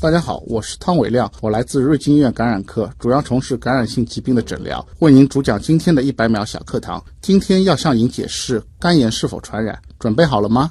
[0.00, 7.04] 大家好，我是汤伟亮，我来自瑞金医院感染科，主要从事感染性疾病的诊疗，为您主讲今天的一百秒小课堂。
[7.20, 10.70] 今天要向您解释肝炎是否传染，准备好了吗？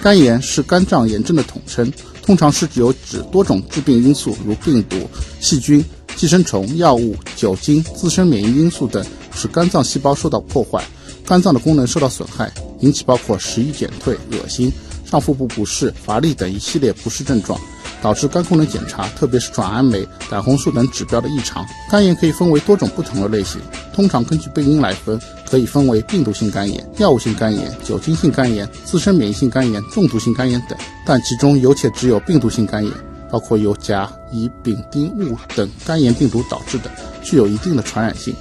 [0.00, 1.92] 肝炎是肝脏炎症的统称，
[2.22, 4.96] 通常是有指多种致病因素，如病毒、
[5.40, 5.84] 细菌、
[6.14, 9.04] 寄生虫、药物、酒精、自身免疫因素等，
[9.34, 10.80] 使肝脏细胞受到破坏，
[11.26, 12.48] 肝脏的功能受到损害，
[12.78, 14.72] 引起包括食欲减退、恶心。
[15.10, 17.58] 上腹部不适、乏力等一系列不适症状，
[18.00, 21.66] 导致肝功能检查，特别是转氨酶、胆红素等指标的异常。
[21.90, 23.60] 肝炎可以分为多种不同的类型，
[23.92, 25.20] 通常根据病因来分，
[25.50, 30.78] 可以分为病毒性肝炎、药物性肝炎、酒精性肝炎、自身免疫性肝炎、中毒性肝炎等。
[31.04, 32.92] 但其中有且只有病毒性肝炎，
[33.28, 36.90] 包括由甲、乙、丙、丁戊等肝炎病毒导致的，
[37.24, 38.32] 具有一定的传染性。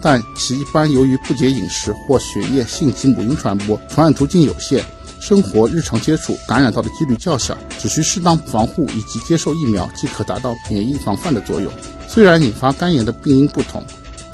[0.00, 4.84] 但其一般由于不洁饮食或血液、性及母婴传播，传染途径有限。
[5.24, 11.72] 生活日常接触感染到的几率较小，只需适当防护以及接受疫苗即可达到免疫防范的作用。
[12.06, 13.82] 虽然引发肝炎的病因不同，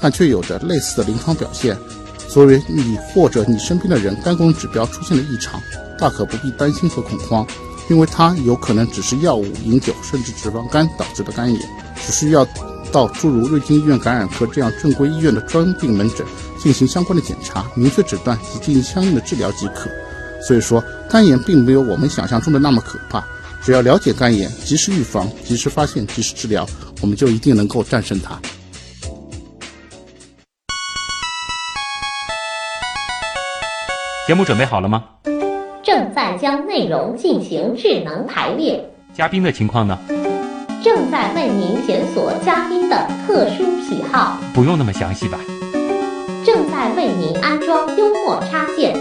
[0.00, 1.78] 但却有着类似的临床表现。
[2.28, 5.62] 所以你或者你身边的人肝功能指标出现了异常，
[5.96, 7.46] 大可不必担心和恐慌，
[7.88, 11.62] 因为它有可能只是药物、饮酒甚至脂肪肝导致的肝炎，
[12.04, 12.44] 只需要
[12.90, 16.26] 到诸如瑞金医院感染科这样正规医院的专病门诊
[16.60, 19.88] 进行相关的检查，明确诊断及进行相应的治疗即可。
[20.40, 23.24] 所以说，肝炎并没有我们想象中的那么可怕。
[23.62, 26.66] 只要了解肝炎，及时预防、及时发现、及时治疗，
[27.02, 28.40] 我们就一定能够战胜它。
[34.26, 35.04] 节目准备好了吗？
[35.82, 38.82] 正在将内容进行智能排列。
[39.12, 39.98] 嘉宾的情况呢？
[40.82, 44.38] 正在为您检索嘉宾的特殊喜好。
[44.54, 45.38] 不用那么详细吧？
[46.46, 48.96] 正在为您安装幽默插件。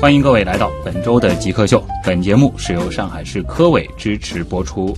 [0.00, 1.84] 欢迎各位来到本周的极客秀。
[2.02, 4.96] 本节目是由上海市科委支持播出。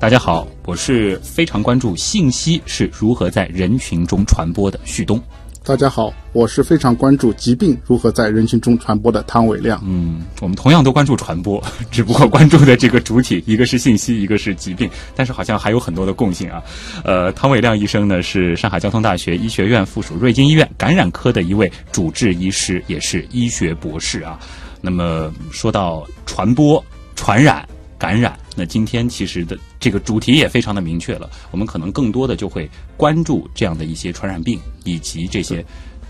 [0.00, 5.22] 大家好，我是非常关注信息是如何在人群中传播的旭东。
[5.70, 9.80] 大家好，我是非常关注疾病如何在人群中传播的汤伟亮。
[9.86, 16.60] 嗯，我们同样都关注传播， 只不过关注的这个主体一个是信息，一个是疾病，但是好像还有很多的共性啊。
[17.04, 24.40] 呃，汤伟亮医生呢是上海交通大学医学院附属瑞金医院感染科的一位主治医师，也是医学博士啊。
[24.80, 27.64] 那么说到传播、传染。
[27.96, 31.30] 感染，那今天其实的这个主题也非常的明确了。
[31.50, 35.64] 我们可能更多的就会关注这样的一些传染病，以及这些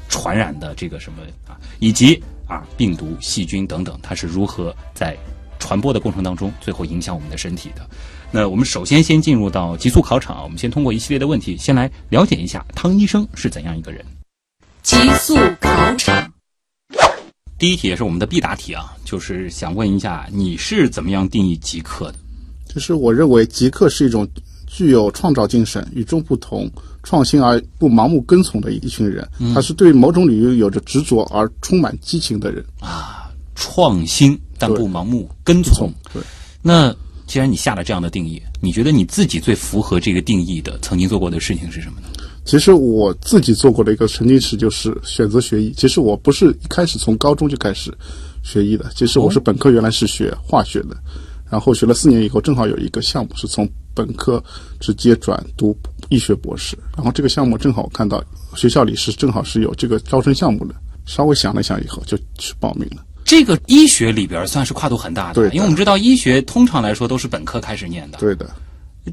[0.08, 5.16] 传染的这个什么啊，以及啊病毒、细菌等等，它是如何在
[5.58, 7.88] 传播的过程当中，最后影响我们的身体的。
[8.32, 14.04] 那我们首先先进入到极速考场，我们先通过一系列的问题，先来了解一下汤医生是怎样一个人。
[14.82, 16.32] 极速考场。
[17.58, 22.18] 第一题也是我们的必答题啊，就是想问一下，你是怎么样定义极客的？
[22.72, 24.26] 就是我认为极客是一种
[24.66, 26.70] 具有创造精神、与众不同、
[27.02, 29.28] 创新而不盲目跟从的一群人。
[29.52, 35.92] 他是对某种领域有着执着而充满激情的人啊，创新但不盲目跟从。
[36.14, 36.22] 对，
[36.62, 36.94] 那
[37.26, 42.06] 既然你下了这样的定义，你觉得你自己最符合这个定义的曾经做过的事情是什么呢？
[42.44, 45.72] 其实我自己做过的一个沉浸式就是选择学医。
[45.76, 47.92] 其实我不是一开始从高中就开始
[48.42, 50.96] 学医的，其实我是本科原来是学化学的，
[51.50, 54.42] 然后学了四年以后，正好有一个项目是从本科
[54.78, 55.76] 直接转读
[56.08, 58.22] 医学博士，然后这个项目正好看到
[58.54, 60.74] 学校里是正好是有这个招生项目的，
[61.06, 63.04] 稍微想了想以后就去报名了。
[63.24, 68.48] 这个医学里边算是跨度很大的，对，因为我们知道医学通常来说都是本科开始念的，对的。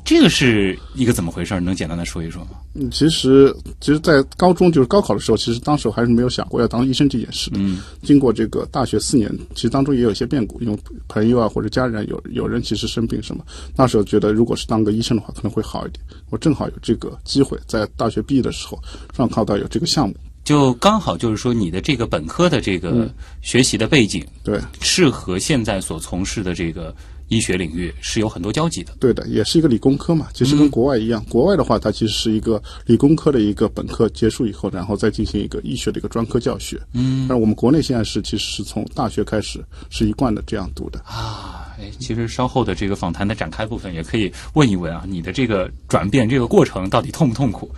[0.04, 1.60] 这个是一个怎么回事？
[1.60, 2.52] 能简单的说一说吗？
[2.74, 7.58] 嗯，其实，其实，在高中就是高考的时候，其实当时我还是没有想过要当医生这件事的。
[7.60, 10.78] 嗯，经过这个大学四年，其实当中也有一些变故，因为
[11.08, 13.44] 朋友啊或者家人有有人其实生病什么，
[13.76, 16.04] 那时候觉得如果是当个医生的话，可能会好一点。
[16.30, 18.80] 我正好有这个机会，在大学毕业的时候，
[19.16, 23.10] 上考到有这个项目，就刚好就是说你的这个本科的这个
[23.42, 26.94] 学习的背景，对，适合现在所从事的这个。
[27.28, 31.24] 医学领域是有很多交集的，对的，也是一个理工科嘛，其实跟国外一样。
[31.26, 36.80] 国外的话，它其实是一个理工科的一个本科结束以后，然后再进行一个医学的一个专科教学。
[36.94, 41.76] 嗯，但我们国内现在是其实是从大学开始是一贯的这样读的啊。
[41.80, 47.70] 哎，其实稍后的这个访谈的展开部分也可以问一问啊，你的这个转变这个过程到底痛不痛苦？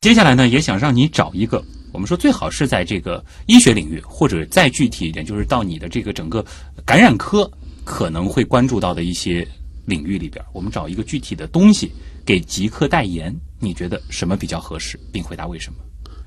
[0.00, 1.62] 接下来呢，也想让你找一个，
[1.92, 6.44] 我们说最好是在这个医学领域，或者再具体一点，就是到你的这个整个
[6.84, 7.50] 感染科
[7.86, 9.46] 可能会关注到的一些
[9.84, 11.92] 领域里边，我们找一个具体的东西
[12.24, 15.78] 给极客代言，你觉得什么比较合适，并回答为什么？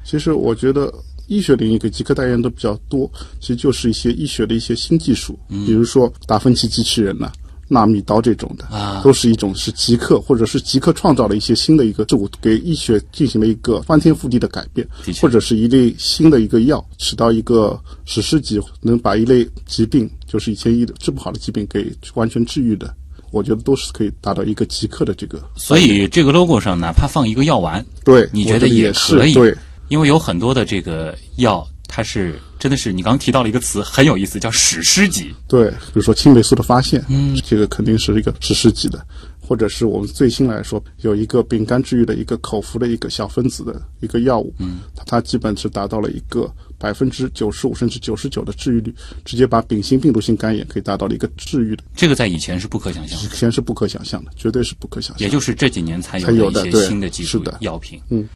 [0.06, 0.92] 其实我觉得
[1.28, 3.12] 医学领域给极客代言都比较多，
[3.42, 7.30] 其实就是一些医学的一些新技术，比如说达芬奇机器人呐、
[7.70, 14.86] 纳米刀这种的，啊都是一种是极客或者是极客创造了一些新的一个事物，给医学进行了一个翻天覆地的改变
[15.22, 22.94] 或者是一类新的一个药，起到一个史诗级，能把一类疾病，就是以前医治不好的疾病给完全治愈的。
[23.32, 29.34] 我觉得都是可以达到一个极客的这个，所以这个 logo 上哪怕放一个药丸，对，你觉得也可以？
[29.34, 29.56] 是对，
[29.90, 35.34] 因为有很多的这个药，它是真的是你刚刚提到了一个词很有意思，叫史诗级。
[35.48, 39.04] 对，比如说青霉素的发现，嗯，这个肯定是一个史诗级的，
[39.40, 55.24] 或者是我们最新来说有一个丙肝治愈的一个口服的一个小分子的一个药物，嗯，它它基本是达到了一个百分之九十五甚至九十九的治愈率，直接把丙型病毒性肝炎可以达到了一个治愈的，这个在以前是不可想象的，以前是不可想象的，绝对是不可想象的。
[55.24, 58.02] 也就是这几年才有的一些新的技术药品。
[58.10, 58.28] 嗯，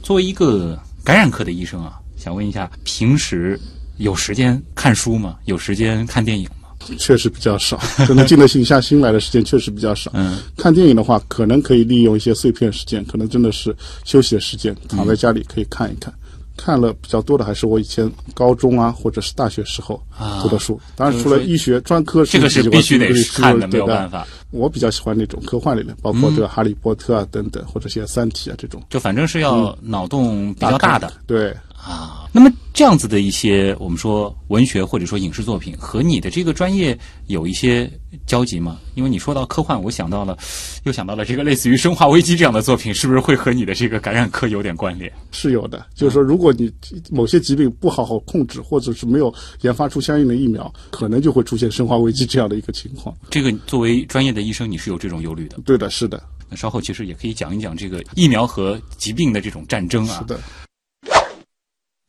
[0.00, 3.58] 作为一个感染科的医生啊，想问一下，平时
[3.96, 5.36] 有时间看书吗？
[5.46, 6.50] 有时间看电影吗？
[6.98, 10.10] 确实比较少， 真的静得静下心来的时间确实比较少。
[10.14, 13.74] 嗯，看电影的话，可能可以利用一些碎片时间，可能真的是
[14.04, 16.12] 休息的时间，躺在家里可以看一看。
[16.56, 20.80] 看了比较多的还是我以前高中啊，或者是大学时候啊读的书。
[20.96, 24.10] 当然，除了医学专科，这个是是必须得看的，没有办。
[24.10, 24.26] 法。
[24.50, 31.12] 我比较喜欢那种科幻类的，包括这个《哈利波特》啊等等，或者现在《三体》啊这种就反正是要脑洞比较大的。
[31.26, 32.26] 对，啊。
[32.30, 36.96] 那么这样子的一些我们说文学或者说影视作品和你的这个专业
[37.26, 37.90] 有一些
[38.26, 38.78] 交集吗？
[38.94, 40.36] 因为你说到科幻，我想到了，
[40.84, 45.10] 又想到了这个类似于《生化危机》这样的作品，是不是会和你的这个感染科有点关联？
[45.32, 45.86] 是有的。
[45.94, 46.70] 就是说，如果你
[47.10, 53.16] 某些疾病不好好控制，或者是没有研发出相应的疫苗，可能就会出现生化危机这样的一个情况。
[53.30, 55.58] 这个作为专业的医生，你是有这种忧虑的。
[55.64, 60.24] 对的，是的，那稍后其实也可以讲一讲这个疫苗和疾病的这种战争啊是。
[60.26, 60.38] 的。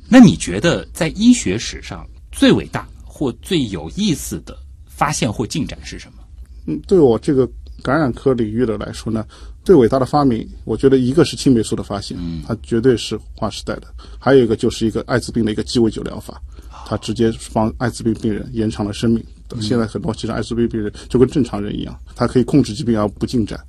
[0.10, 4.58] 那你觉得在医学史上最伟大或最有意思的
[4.88, 6.24] 发现或进展是什么？
[6.66, 7.48] 嗯，对我这个
[7.84, 9.26] 感染科领域的来说呢，
[9.64, 13.88] 最伟大的发明，我觉得一个是青霉素的发现，嗯它绝对是划时代的；
[14.20, 16.42] 还有一个就是一个艾滋病的一个鸡尾酒疗法，
[16.86, 19.24] 它直接帮艾滋病病人延长了生命。
[19.62, 23.60] 现在很多其实艾滋病病人就跟正常人一样，他可以控制疾病而不进展。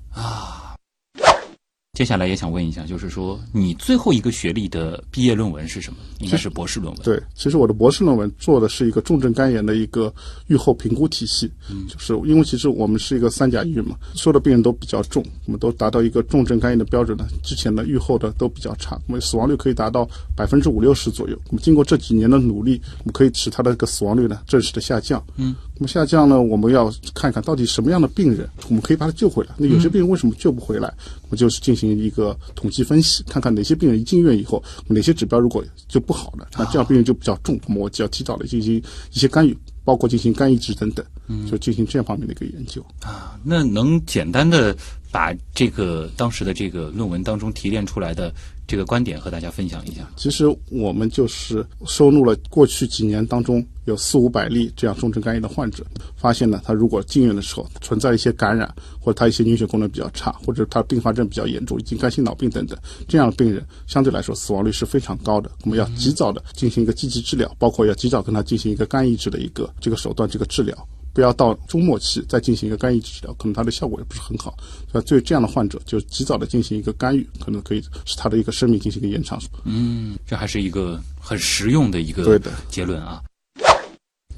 [2.01, 5.99] 接下来也想问一下，就是说你最后一个学历的毕业论文是什么？
[6.21, 7.03] 应该是博士论文。
[7.03, 10.11] 对，其实我的博士论文做的是一个重症肝炎的一个
[10.47, 21.39] 预后评估体系，嗯就是因为其实我们是一个三甲医院嘛，所有的病人都比较重，我们都达到一个重症肝炎的标准呢，之前的预后的都比较差，我们死亡率可以达到百分之五六十左右。
[21.49, 25.23] 我们经过这几年的努力，我们可以使它的这个死亡率呢正式的下降。
[25.37, 30.91] 嗯，那么下降呢，我们要看看到底什么样的病人我们可以把他救回来，那有些病人为什么救不回来？
[31.31, 38.75] 我就是进行一个统计分析，看看哪些病人一进院以后，哪些指标如果就不好了，那这样病人就比较重，那么我就要提早的进行
[39.13, 41.05] 一些干预，包括进行肝移植等等，
[41.51, 42.85] 就进行这样方面的一个研究。
[43.03, 44.77] 啊，那能简单的
[45.11, 48.35] 把这个当时的这个论文当中提炼出来的
[48.67, 50.09] 这个观点和大家分享一下？
[50.17, 55.85] 其实我们就是收录了过去几年当中有四五百例这样重症肝炎的患者，
[56.17, 65.51] 发现呢，他如果进院的时候存在一些感染，或者他一些凝血功能比较差，或者他并发症比较严重，已经肝性脑病等等，这样的病人相对来说死亡率是非常高的。
[65.65, 70.77] 我们要及早的进行一个积极治疗，包括要及早跟他进行一个肝移植的一个这个手段这个治疗。
[71.13, 74.57] 不要到中末期再进行一个肝移植治疗，可能它的效果也不是很好。
[74.93, 79.37] 所以对这样的患者，就及早的进行一个干预，可能可以使他的一个生命进行一个延长。
[79.65, 83.21] 嗯，这还是一个很实用的一个对的结论啊。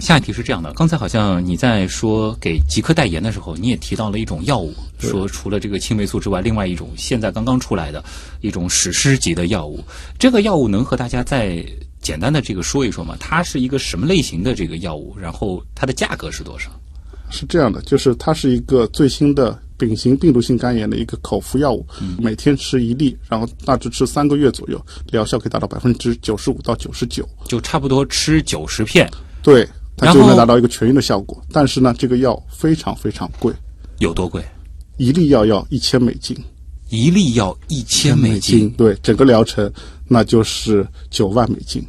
[0.03, 8.03] 下一题是这样的，刚才好像你在说给极客代言的时候，你也提到了一种药物，说除了这个青霉素之外，另外一种现在刚刚出来的
[8.41, 9.79] 一种史诗级的药物。
[10.19, 11.65] 这个药物能和大家再
[12.01, 13.17] 简单的这个说一说吗？
[13.21, 15.17] 它是一个什么类型的这个药物？
[15.17, 16.69] 然后它的价格是多少？
[17.31, 21.87] 是这样的，就是它是一个最新的丙型病毒性肝炎的一个口服药物，
[22.19, 27.25] 每天吃一粒，然后大致吃三个月左右，疗效可以达到百分之九十五到九十九。
[27.45, 29.09] 就差不多吃九十片，
[29.43, 29.65] 对，
[30.11, 31.43] 就能达到一个痊愈的效果。
[31.53, 33.53] 但是呢，这个药非常非常贵，
[33.99, 34.43] 有多贵？
[34.97, 36.37] 一粒药要一千美金。
[36.89, 39.73] 一粒要一千美金，对，整个疗程
[40.07, 41.83] 那就是九万美金。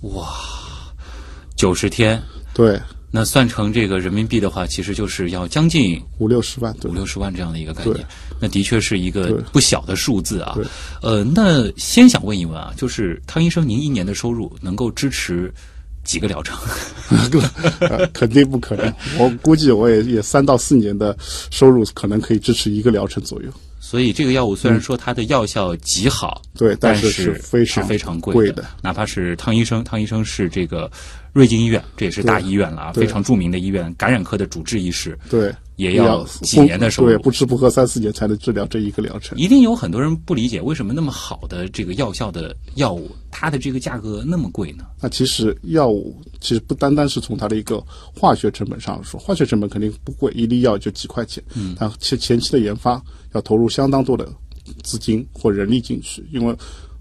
[0.00, 0.28] 哇
[1.54, 2.20] 九十天。
[2.52, 2.80] 对，
[3.12, 8.04] 那算成这个人民币的话，其实就是要将近五六十万，对五六十万这样的一个概念，
[8.40, 10.58] 那的确是一个不小的数字啊。
[11.00, 15.54] 呃，那先想问一问啊，就是汤医生，您一年的收入能够支持
[16.04, 16.56] 几个疗程？
[17.80, 18.92] 呃， 肯定不可能。
[19.18, 21.16] 我估计我也也三到四年的
[21.50, 23.50] 收入可能可以支持一个疗程左右。
[23.80, 28.64] 所以这个药物虽然说它的药效极好，对，但是是非常是非常贵贵的。
[28.82, 30.90] 哪怕是汤医生，汤医生是这个
[31.34, 39.36] 瑞金医院，这也是大医院了啊，非常著名的医院，感染科的主治医师，对，也要几年的时候对，不吃不喝三四年才能治疗这一个疗程。
[39.36, 44.84] 一定有很多人不理解为什么那么好的这个药效的药物，它的这个价格那么贵呢？
[45.00, 47.82] 那其实药物其实不单单是从它的一个
[48.14, 51.42] 化学成本上说，化学成本肯定不贵，一粒药就几块钱。
[51.54, 53.02] 嗯，但前前期的研发
[53.32, 54.28] 要投入相当多的
[54.82, 56.56] 资金或人力进去，因为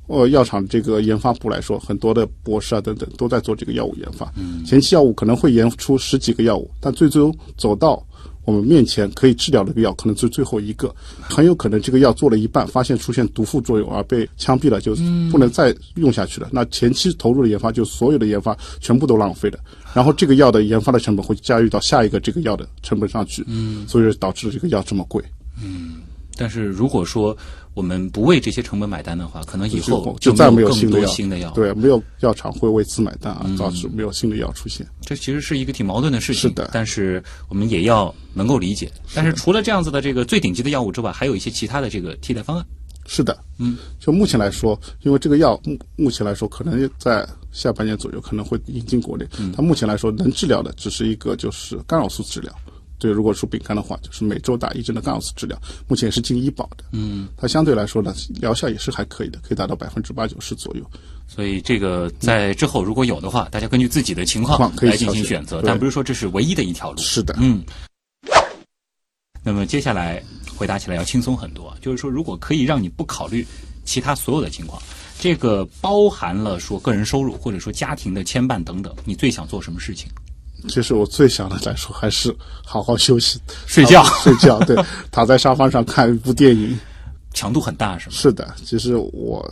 [0.08, 4.34] 呃药厂这个研发部来说，很多的博士啊等等都在做这个药物研发。
[4.36, 8.04] 嗯，前期药物可能会研出十几个药物，但最终走到
[8.46, 14.96] 我们面前可以治疗的药，可能是最后一个，很有可能这个药做了一半，发现出现毒副作用而被枪毙了，就
[15.32, 16.50] 不能再用下去了。
[16.52, 19.60] 那前期投入的研发，就所有的研发全部都浪费了。
[19.94, 25.24] 然后这个药的研发的成本会加入到下一个这个药的成本上去，嗯，所以导致这个药这么贵。
[25.64, 25.98] 嗯
[26.36, 27.38] 但是如果说
[27.74, 34.86] 我们不为这些成本买单的话，可能以后就再没有更多新的药，对，没有药厂会为此买单啊，导致没有新的药出现。
[35.02, 36.42] 这其实是一个挺矛盾的事情。
[36.42, 38.92] 是的但是我们也要能够理解。
[39.14, 42.66] 但是除了这样子的这个最顶级的药物之外，还有一些其他的这个替代方案。
[43.06, 49.28] 是的，嗯，就目前来说，因为这个药目目前来说，可能在下半年左右可能会引进国内。
[49.54, 52.54] 它目前来说能治疗的只是一个就是干扰素治疗。
[53.04, 56.86] 对，如果说丙肝的话，就是每周打一针的干扰素治疗，目前也是进医保的。
[56.94, 60.90] 嗯，它相对来说呢，疗效也是还可以的，可以达到百分之八九十左右。
[61.28, 66.98] 所以这个在之后如果有的话，大家根据自己的情况来进行选择，但不是说这是唯一的一条路。
[67.00, 67.62] 是的，嗯。
[69.44, 70.24] 那么接下来
[70.56, 73.46] 回答起来要轻松很多，就是说，如果可以让你不考虑
[73.84, 74.82] 其他所有的情况，
[75.20, 80.10] 这个包含了说个人收入或者说家庭的牵绊等等，你最想做什么事情？
[80.68, 84.76] 其实我最想的来说，还是好好休息，睡觉睡觉， 对，
[85.12, 86.78] 躺在沙发上看一部电影。
[87.34, 88.16] 强度很大是吗？
[88.16, 89.44] 是的，其实我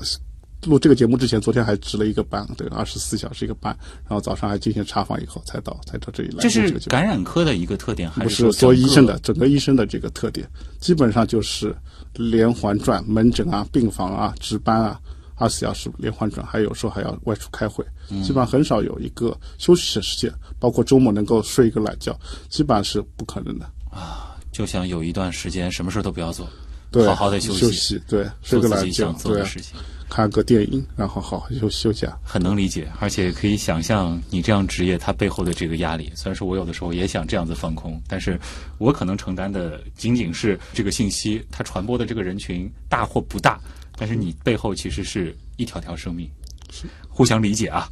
[0.65, 3.75] 录这个节目之前，昨天还值了一个班，对，二十四小时一个班，
[4.07, 6.69] 然后早上还进行查房以后才到才到这里来录这是。
[6.87, 10.47] 感染科的一个特点，还是做医生的整整个医生的这个特点，
[10.79, 11.75] 基本上就是
[12.13, 14.99] 连环转，门诊啊、病房啊、值班啊，
[15.41, 22.17] 二十四小时连环转，还有时候还要外出开会，嗯基本上很少有一个休息的时间，包括周末能够睡一个懒觉，
[22.47, 23.65] 基本上是不可能的。
[23.89, 26.47] 啊就想有一段时间什么事儿都不要做，
[26.91, 29.75] 对，好好的休休息对，睡做个懒觉做对的，事情。
[30.09, 32.19] 看个电影，然后好好休休假。
[32.21, 36.11] 很能理解，而且可以想象你这样职业它背后的这个压力。
[36.15, 38.37] 虽然说我有的时候也想这样子放空，但是
[38.77, 43.57] 我可能承担的仅仅是这个信息它传播的这个人群大或不大，
[44.01, 46.27] 但是你背后其实是一条条生命，
[46.71, 47.87] 是互相理解啊。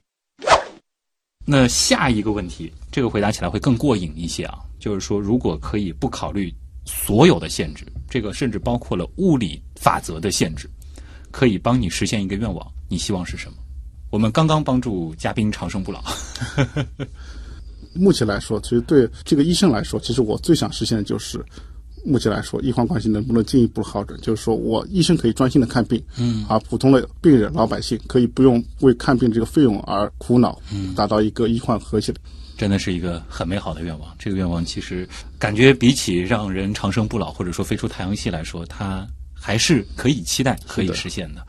[1.46, 6.52] 那下一个问题，这个回答起来会更过瘾一些啊，就是说，如果可以不考虑
[6.84, 10.68] 所有的限制，这个甚至包括了物理法则的限制，
[11.30, 13.58] 可以帮你实现一个愿望，你希望是什么？
[14.10, 16.04] 我们刚刚帮助嘉宾长生不老，
[17.94, 21.46] 目前来说，其实对这个医生来说，其实我最想实现的就是，
[22.06, 24.20] 目前来说，医患关系能不能进一步好转？
[24.22, 32.20] 就是说我医生可以专心的看病，嗯，而普通的病人、老百姓可以不用为看病这个费用而苦恼，嗯，达到一个医患和谐的。
[32.58, 34.14] 真的是一个很美好的愿望。
[34.20, 41.48] 这个愿望其实感觉比起让人长生不老，或者说飞出太阳系来说，它还是可以期待、可以实现的。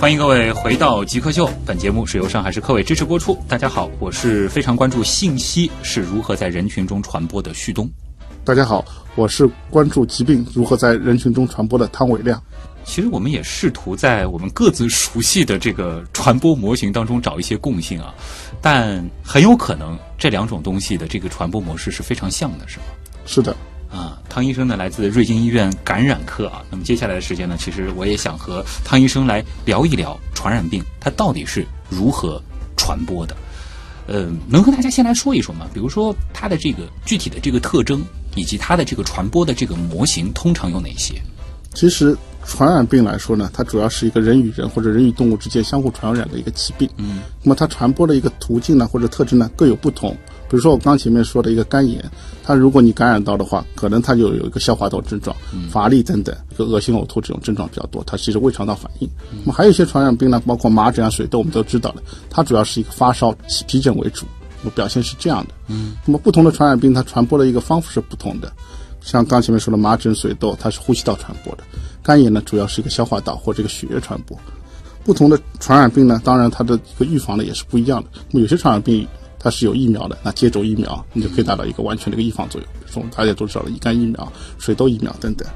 [0.00, 3.38] 欢迎各位回到极客秀，本节目是由上海市科委支持播出。
[3.46, 7.86] 大家好，我是非常关注信息是如何在人群中传播的旭东。
[8.42, 8.82] 大家好，
[9.14, 12.42] 我是关注疾病如何在人群中传播的汤伟亮。
[12.82, 18.14] 其实我们也试图在我们各自熟悉的这个传播模型当中找一些共性啊，
[18.62, 22.84] 但很有可能这两种东西的这个传播模式是非常像的，是吗？
[23.26, 23.54] 是的，
[23.90, 26.62] 啊，汤医生呢来自瑞金医院感染科啊。
[26.70, 32.40] 那么接下来的时间呢，其实我也想和汤医生来聊一聊传染病它到底是如何
[32.76, 33.36] 传播的。
[34.06, 35.66] 呃，能和大家先来说一说吗？
[35.74, 38.02] 比如说它的这个具体的这个特征，
[38.34, 41.20] 以及它的这个传播的这个模型，通常有哪些？
[41.74, 46.88] 其实传染病来说呢，它主要是一个人与人或者人与动物之间相互传染的一个疾病。
[46.96, 50.16] 嗯，那么它传播的一个途径呢或者特征呢各有不同。
[50.50, 52.04] 比如说我刚前面说的一个肝炎，
[52.42, 55.34] 它如果你感染到的话，可能它就有一个消化道症状、
[55.70, 59.08] 乏力等等，一个恶心呕吐这种症状比较多，它是一个胃肠道反应。
[59.30, 64.26] 那么还有一些传染病呢，包括麻疹啊、水痘，我们都知道的，它主要是一个发烧、起皮疹为主，
[64.60, 65.54] 那么表现是这样的。
[65.68, 68.52] 嗯，那么不同的传染病它传播的一个方式是不同的，
[69.00, 71.62] 像刚前面说的麻疹、水痘，它是呼吸道传播的；
[72.02, 74.36] 肝炎呢，主要是一个消化道或者一个血液传播。
[75.04, 78.08] 不同的传染病呢，当然它的一个预防呢也是不一样的。
[78.30, 79.06] 那么有些传染病
[79.42, 82.70] 它是有疫苗的，那接种疫苗你就可以达到一个完全的一个预防作用。
[82.74, 85.48] 比如说大家都知道的乙肝疫苗、水痘疫苗等等。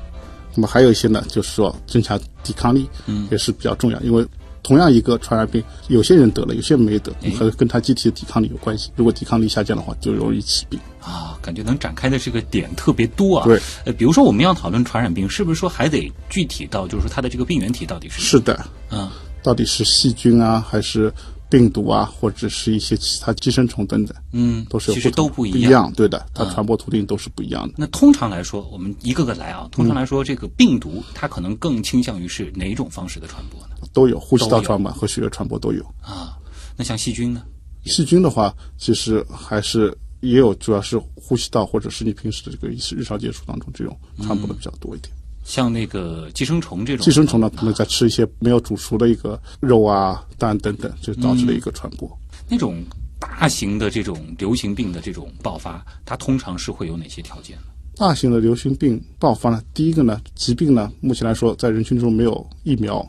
[0.57, 4.01] 那么还有一些呢，就是说增强抵抗力，嗯，也是比较重要。
[4.01, 4.25] 因为
[4.63, 8.91] 同样一个传染病，有些人得了，有些人没得，和跟他机体的抵抗力有关系。
[8.97, 10.81] 如果抵抗力下降的话，就容易起病。
[11.01, 13.45] 啊，感觉能展开的这个点特别多啊。
[13.45, 18.97] 对，呃，比如说我们要讨论传染病，是不是说还得具体到，就是说它的这个病原体到底是什是的，么？
[18.97, 19.13] 啊，
[19.43, 21.13] 到底是细菌啊，还是
[21.57, 25.93] 病毒啊，或者是一些其他寄生虫等等，嗯，都是有其实都不一样。
[25.93, 27.75] 对的，它嗯传播途径都是不一样的。
[27.77, 29.69] 那通常来说，我们一个个来啊。
[29.71, 33.89] 通常来说，这个病毒它可能更倾向于是哪种方式的传播呢？
[33.93, 35.81] 都有呼吸道传播和血液传播都有。
[36.03, 36.37] 啊，
[36.77, 37.45] 那像细菌呢？
[37.85, 45.15] 细菌的话，其实还是也有，主要是呼吸道或者是你平时的这个日常接触当中这种传播的比较多一点。
[45.45, 52.11] 像那个寄生虫这种寄生虫呢，可能在吃一些没有煮熟的一个肉啊、蛋等等，就导致了一个传播。
[52.49, 52.83] 那种
[53.21, 57.65] 大型的这种流行病的这种爆发，它通常是会有哪些条件呢？
[57.97, 63.07] 大型的流行病爆发呢，第一个呢，疾病呢，目前来说在人群中没有疫苗。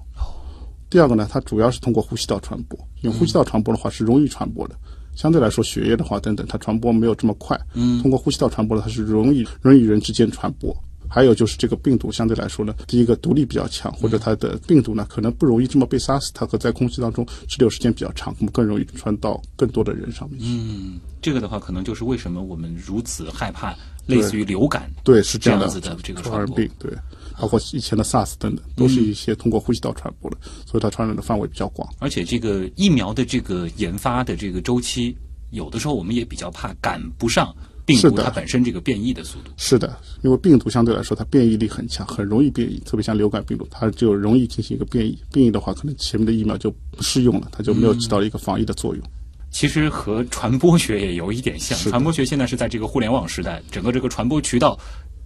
[0.89, 4.75] 第二个呢，它主要是通过呼吸道传播，因为呼吸道传播的话是容易传播的。
[5.15, 7.60] 相对来说，血液的话等等，它传播没有这么快。
[7.74, 10.75] 嗯，通过呼吸道传播的，它是容易人与人之间传播。
[11.16, 20.46] 还有就是这个病毒相对来说呢，第一个毒力比较强，或者它的病毒呢可能不容易这么被杀死，它和在空气当中滞留时间比较长，那么更容易传到更多的人上面去。
[20.50, 23.74] 嗯，这个的话，可能就是为什么我们如此害怕
[24.08, 26.22] 类似于流感对，是这样子的这个。
[26.22, 26.92] 传染病，对，
[27.40, 31.90] 包括以前的 SARS 等等，都是一些通过呼吸道传播的，所以它传染的范围比较广。
[32.00, 35.16] 而且这个疫苗的这个研发的这个周期，
[35.52, 39.52] 有的时候我们也比较怕赶不上病毒它本身这个变异的速度。
[39.58, 45.18] 是的，因为病毒相对来说它变异力很强，很容易变异，特别像流感病毒，它就容易进行一个变异。
[45.32, 49.04] 变异的话，可能前面的疫苗就不适用了，它就没有起到一个防疫的作用。
[49.52, 54.78] 其实和传播学也有一点像，传播学现在是在这个互联网时代，整个这个传播渠道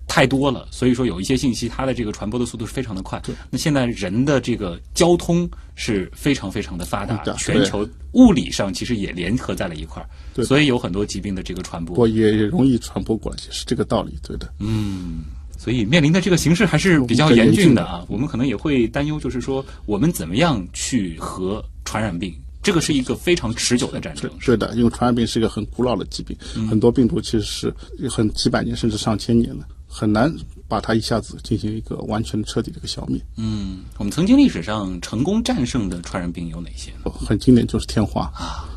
[0.10, 3.22] 太多了，所以说有一些信息它的这个传播的速度是非常的快。
[3.50, 14.52] 那现在人的这个交通是非常非常的发达，的全球物理上其实也联合在了一块儿，所以有很多疾病的这个传播也也容易传播过来，也是这个道理，对的。
[14.60, 15.20] 嗯
[15.58, 18.04] 所以面临的这个形势还是比较严严峻的啊。
[18.08, 24.32] 我们可能也会担忧，就是说我们怎么样去和传染病，这个是一个非常持久的战争。
[24.40, 26.36] 对的，因为传染病是一个很古老的疾病，
[26.70, 27.74] 很多病毒其实是
[28.10, 30.34] 很几百年甚至上千年了，很难
[30.68, 33.20] 把它一下子进行一个完全彻底的一个消灭。
[33.38, 37.12] 嗯，我们曾经历史上成功战胜的传染病有哪些呢？
[37.12, 38.70] 很经典就是天花啊。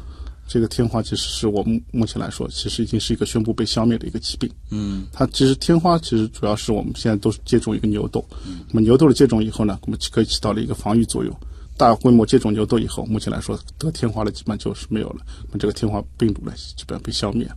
[0.48, 4.50] 这个天花其实是我们目前来说，其实已经是一个宣布被消灭的一个疾病。
[4.70, 8.22] 嗯，它其实天花其实主要是我们现在都是接种一个牛痘，
[8.68, 11.34] 那么牛痘的接种以后呢，我们可以起到了一个防御作用。
[11.78, 17.50] 大规模接种牛痘以后，目前来说得天花的基本上就是没有了，那么这个天花病毒呢基本上被消灭。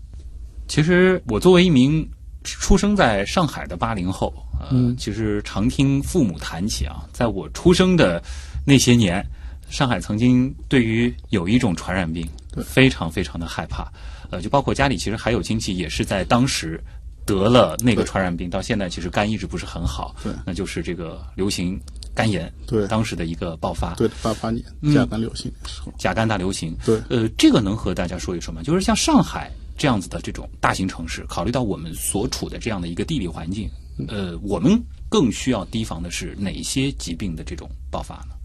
[0.68, 2.08] 其实我作为一名
[2.46, 4.96] 出生在上海的八零后，呃，嗯。
[4.98, 8.24] 其实常听父母谈起啊，在我出生的
[8.66, 9.26] 那些年，
[9.70, 12.28] 上海曾经对于有一种传染病
[12.64, 13.92] 非常非常的害怕，
[14.30, 16.82] 呃，就包括家里其实还有亲戚也是在当时
[17.26, 20.32] 得了那个传染病，到现在其实肝一直不是很好，对。
[20.46, 21.80] 那就是这个流行
[22.14, 22.88] 肝炎，对。
[22.88, 26.78] 当时的一个爆发，对的，八八年甲肝流行的时候，甲肝大流行。
[26.86, 27.02] 对。
[27.10, 28.62] 呃，这个能和大家说一说吗？
[28.64, 33.70] 就是像上海这样子的这种大型城市，考虑到我们所处的这样的一个地理环境，
[34.08, 38.36] 呃，我们更需要提防的是哪些疾病的这种爆发呢？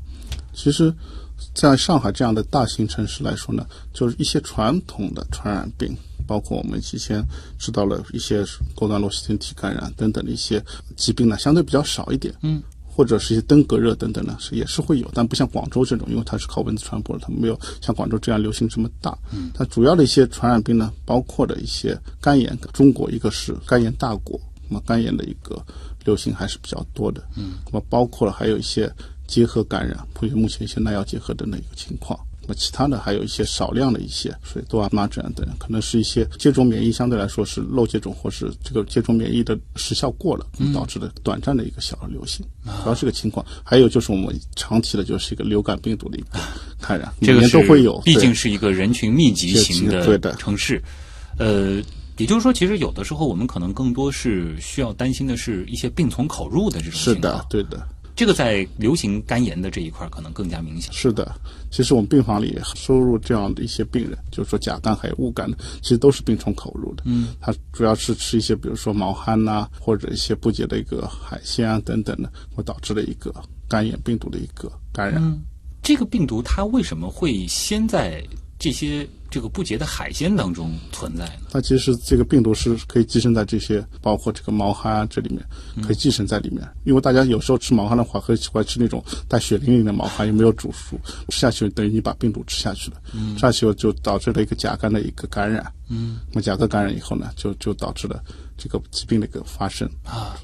[0.53, 0.93] 其实，
[1.55, 7.25] 在上海这样的大型城市来说呢，就是一些传统的传染病，包括我们之前
[7.59, 10.63] 知道了一些高端螺旋体感染等等的一些
[10.97, 12.35] 疾病呢，相对比较少一点。
[12.43, 12.61] 嗯。
[12.93, 19.17] 或者是一些登革热等等呢，是也是会有，但不像广州这种，因为它是靠蚊子传播的，它没有像广州这样流行这么大。
[19.33, 25.65] 嗯，它主要的一些传染病呢，包括的一些肝炎，中国一个是肝炎大国，那么肝炎的一个
[26.05, 27.23] 流行还是比较多的。
[27.37, 28.93] 嗯，那么包括了还有一些
[29.27, 32.19] 结核感染，或者目前一些耐药结核的那个情况。
[32.51, 42.45] 那其他的还有一些少量的一些水痘啊、麻疹啊等，可能是一些接种免疫相对来说是漏接种，或是这个接种免疫的时效过了，导致的短暂的一个小的流行，
[42.83, 43.47] 主要是个情况。
[43.63, 46.41] 还有就是我们长期的就是一个流感病毒的一个
[46.81, 50.83] 感染，每这个都会有，毕竟是一个人群密集型对的城市。
[51.39, 51.81] 呃，
[52.17, 57.39] 也就是说，其实有的时候我们可能更多是需要担心的是一些病从口入的这种是情况。
[57.39, 57.87] 的，对的。
[58.21, 60.93] 这个在流行肝炎的这一块可能更加明显。
[60.93, 61.35] 是的，
[61.71, 67.05] 其实我们病房里收入这样的一些病人，就是说甲肝还有戊肝的，其实都是病从口入的。
[67.07, 73.35] 嗯，他主要是吃一些，比如说毛蚶呐、或者一些不洁的一个海鲜啊等等的，会导致了一个
[73.67, 75.41] 肝炎病毒的一个感染。
[75.83, 78.23] 这个病毒它为什么会先在
[78.59, 81.47] 这些这个不洁的海鲜当中存在呢？
[81.51, 85.43] 它其实这个病毒是可以寄生在这些，包括这个毛蚶啊这里面，
[85.87, 86.69] 可以寄生在里面。
[86.85, 93.01] 因为大家有时候吃毛蚶的话，很喜欢吃那种带血淋淋的毛蚶，又没有煮熟，吃下去等于你把病毒吃下去了，
[93.35, 95.73] 吃下去后就导致了一个甲肝的一个感染。
[95.89, 98.23] 嗯，那么甲肝感染以后呢，就就导致了
[98.59, 99.89] 这个疾病的一个发生。
[100.05, 100.37] 啊，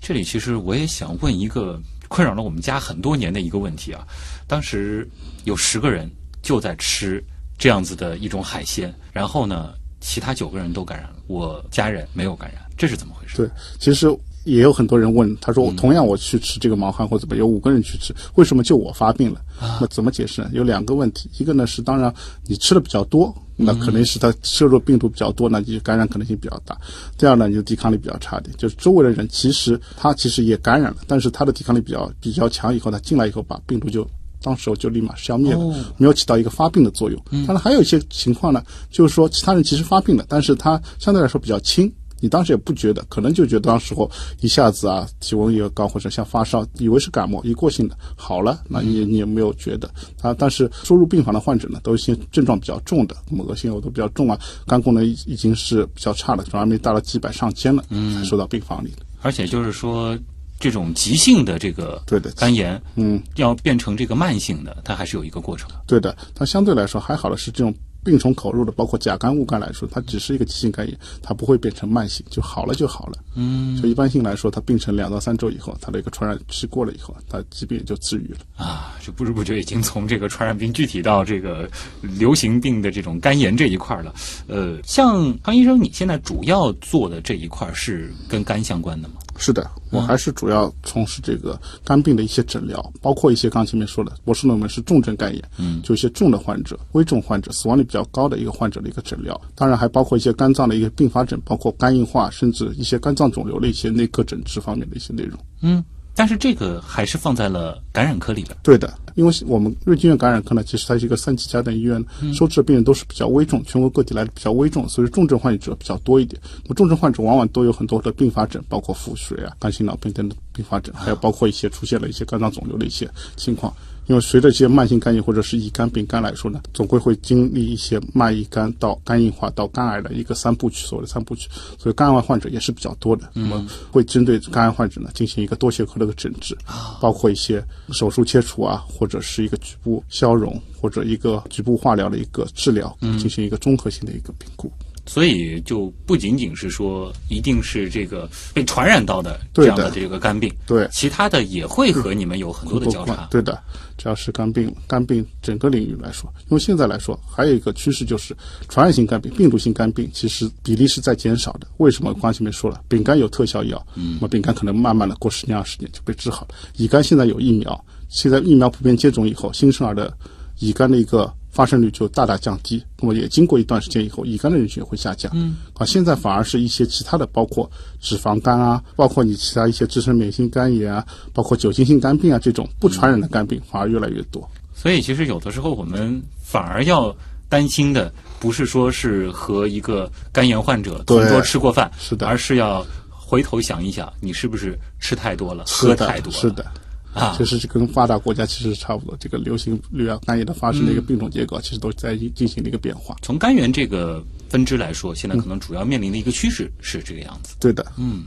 [0.00, 4.06] 这里其实我也想问一个困扰了我们家很多年的一个问题啊。
[4.46, 5.08] 当时
[5.44, 6.10] 有十个人
[6.42, 7.22] 就在吃
[7.62, 13.36] 这样子的一种海鲜，然后呢，其他九个人都感染了，我家人没有感染，这是怎么回事？
[13.36, 13.48] 对，
[13.78, 19.40] 其实也有很多人问，他说，同样我去吃这个毛蚶或怎么，有五个人去吃，为什么就我发病了？
[19.80, 20.50] 那怎么解释呢？
[20.52, 22.12] 有两个问题，一个呢是当然
[22.48, 26.76] 你吃的比较多，那可能是它摄入病毒比较多，那你就感染可能性比较大。
[27.16, 34.04] 第二呢，你的抵抗力比较差点，就是周围的人其实他其实也感染了，但是他的抵抗力比较比较强，以后他进来以后把病毒就。
[34.42, 35.60] 当时候就立马消灭了，
[35.96, 37.22] 没有起到一个发病的作用。
[37.46, 50.34] 当然还有一些情况呢，就是说其他人其实发病了，但是他相对来说比较轻，你当时也不觉得，可能就觉得当时候一下子啊体温也高或者像发烧，以为是感冒一过性的好了，那你你也没有觉得啊。
[50.38, 57.82] 但是输入病房的患者呢，都一些症状比较重的，那么恶心呕吐比较重啊，肝功能已已经是比较差了，转氨酶达到几百上千了，
[58.14, 59.04] 才收到病房里的。
[59.22, 60.18] 而且就是说。
[60.62, 65.68] 这种急性的这个对的肝炎，嗯，要变成这个慢性的，它还是有一个过程。
[65.88, 73.18] 对的，它相对来说还好的是这种病从口入的，包括甲肝、戊肝来说，它只是一个急性肝炎，它不会变成慢性，就好了就好了。
[73.34, 78.38] 嗯，所以一般性来说，它病程两到三周以后，它的一个传染期过了以后，它疾病也就治愈了。
[78.56, 81.68] 啊，就不知不觉已经从这个传染病具体到这个
[82.00, 84.14] 流行病的这种肝炎这一块了。
[84.46, 89.14] 呃，像康医生，你现在主要做的这一块是跟肝相关的吗？
[89.38, 99.40] 是的，我还是主要从事这个肝病的一些诊疗，包括一些刚前面说的博士论文是重症肝炎，嗯，就一些重的患者、危重患者、死亡率比较高的一个患者的一个诊疗。
[99.54, 105.38] 当然还包括一些肝脏的一个并发症，包括肝硬化，甚至一些肝脏肿瘤的一些内科诊治方面的一些内容。
[105.62, 105.82] 嗯，
[106.14, 108.56] 但是这个还是放在了感染科里边。
[108.62, 116.40] 对的，因为我们瑞金院感染科呢，其实它是一个三级甲等医院，收治的病人都是比较危重，全国各地来的比较危重，所以重症患者比较多一点。
[116.64, 123.74] 那么重症患者往往都有很多的并发症，包括腹水啊、肝心脑病等等并发症，还有包括一些出现了一些肝脏肿瘤的一些情况。
[124.06, 133.30] 因为随着一些慢性肝炎或者是乙肝、丙肝来说呢，总归会经历一些慢乙肝到肝硬化到肝癌的一个三部曲，所谓的三部曲，所以肝癌患者也是比较多的。
[133.32, 136.56] 那么会针对肝癌患者呢进行一个多学科的一个诊治，
[137.00, 144.70] 包括一些手术切除啊，或者是一个局部消融或者一个局部化疗的一个治疗，进行一个综合性的一个评估。
[145.04, 153.26] 所以就不仅仅是说一定是这个被传染到的这样的这个肝病，对，其他的也会和你们有很多的交叉。
[153.30, 153.60] 对的，
[153.98, 158.36] 只要是肝病，肝病整个领域来说，因为现在来说还有一个趋势就是
[158.68, 161.66] 传染性肝病、病毒性肝病其实比例是在减少的。
[161.78, 162.14] 为什么？
[162.14, 166.48] 刚前面说了，丙肝有特效药，嗯，那么丙肝可能慢慢的过十年二十年就被治好了。
[166.76, 170.16] 乙肝现在有疫苗，现在疫苗普遍接种以后，新生儿的
[170.60, 171.32] 乙肝的一个。
[171.52, 175.30] 发生率就大大降低，那么也经过一段时间以后，乙肝的人群也会下降。
[175.34, 184.48] 嗯，啊，现在反而是一些其他的，包括脂肪肝啊，包括你其他一些自身免疫性肝炎啊，包括酒精性肝病啊这种不传染的肝病反而越来越多。
[184.74, 187.14] 所以其实有的时候我们反而要
[187.48, 188.10] 担心的，
[188.40, 196.64] 不是说是和一个肝炎患者同桌吃过饭，是的，而是要回头想一想，你是不是吃太多了，喝太多了，是的。
[197.14, 203.16] 啊，其实是跟发达国家其实差不多，这个流行率啊、肝炎的发生的一个病种结构，其实都在进行了一个变化。
[203.20, 207.54] 从肝源这个分支来说，现在可能主要面临的一个趋势是这个样子。
[207.60, 208.22] 对的，嗯，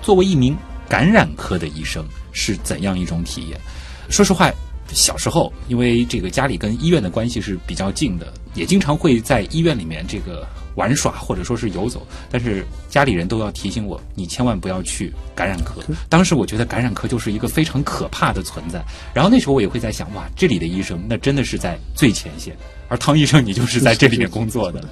[0.00, 0.56] 作为一名
[0.88, 3.60] 感染科的医生，是怎样一种体验？
[4.08, 4.50] 说实话，
[4.92, 10.46] 小时候因为这个家里跟医院的关系是比较近的，也经常会在医院里面这个。
[10.74, 15.82] 玩耍或者说是游走，但是家里人都要提醒我，你千万不要去感染科。
[16.08, 18.80] 当时我觉得感染科就是一个非常可怕的存在。
[19.12, 24.88] 然后那时候我也会在想，哇，这里的医生那真的是在最前线，而汤医生你就是在这里面工作的。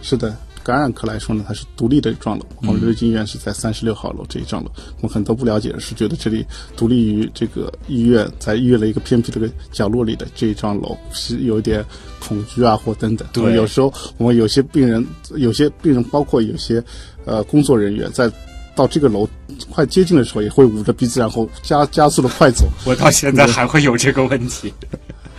[0.00, 4.70] 是的，感染科来说呢，它是独立的一幢楼，我们瑞金医院是在三十六号楼这一幢楼。
[4.96, 6.44] 我们很多不了解的是觉得这里
[6.76, 11.84] 独立于这个医院，在医院的一个偏僻的个角落里的这一幢楼是有一点
[12.18, 13.28] 恐惧啊，或等等。
[13.32, 16.82] 对有时候我们有些病人，有些病人包括有些
[17.24, 18.28] 呃工作人员在。
[18.74, 19.26] 到这个楼
[19.70, 22.66] 快接近的时候，也会捂着鼻子，然后加加速的快走。
[22.84, 24.70] 我到现在还会有这个问题。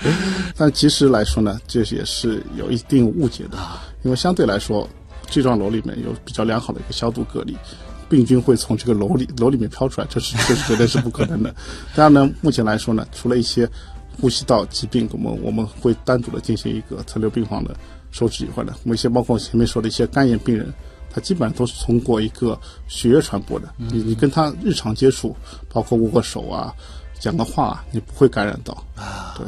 [0.58, 3.60] 但其实来说呢，这也是有一定误解的，
[4.02, 4.90] 因为相对来说，
[5.30, 7.56] 这幢楼里面有比较良好的一个消毒隔离，
[8.10, 11.54] 病菌会从这个楼里 楼里面飘出来，这是这是绝对是不可能的。
[11.96, 13.70] 当然呢，目前来说呢，除了一些
[14.20, 17.76] 呼吸道疾病，我们我们会单独的进行一个特留病房的
[18.12, 20.74] 收治以外呢，我们一些包括前面说的一些肝炎病人。
[21.10, 25.36] 他基本上都是通过一个血液传播的，你你跟他日常接触，
[25.74, 26.72] 包括握个手啊、
[27.20, 29.34] 讲个话啊，你不会感染到啊。
[29.36, 29.48] 对，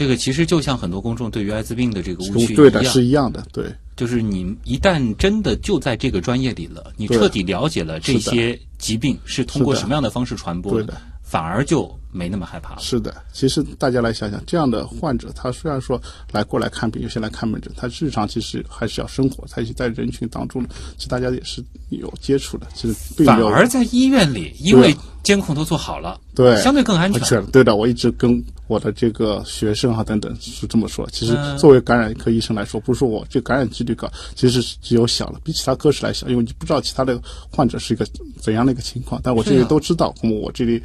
[0.00, 12.80] 这个其实就像很多公众对于艾滋病的这个误区对的是一样的，对，就是你一旦真的就在这个专业里了，你彻底了解了这些疾病是通过什么样的方式传播的，反而就没那么害怕了。
[12.80, 16.00] 是的，其实大家来想想，这样的患者，他虽然说
[16.32, 20.64] 来过来看病，有些来看门诊，他日常其实还是要生活，他在人群当中，
[20.96, 22.66] 其实大家也是有接触的。
[22.74, 27.44] 其实反而在医院里，因为监控都做好了，对，相对更安全。
[27.46, 31.08] 对的，我一直跟我的这个学生啊等等是这么说。
[31.10, 37.20] 其实作为感染科医生来说，不是说我这感染几率高，其实是只有小了，比其他科室来小，因为你不知道其他的
[37.50, 38.06] 患者是一个
[38.40, 40.82] 怎样的一个情况，但我这里都知道，那么我这里。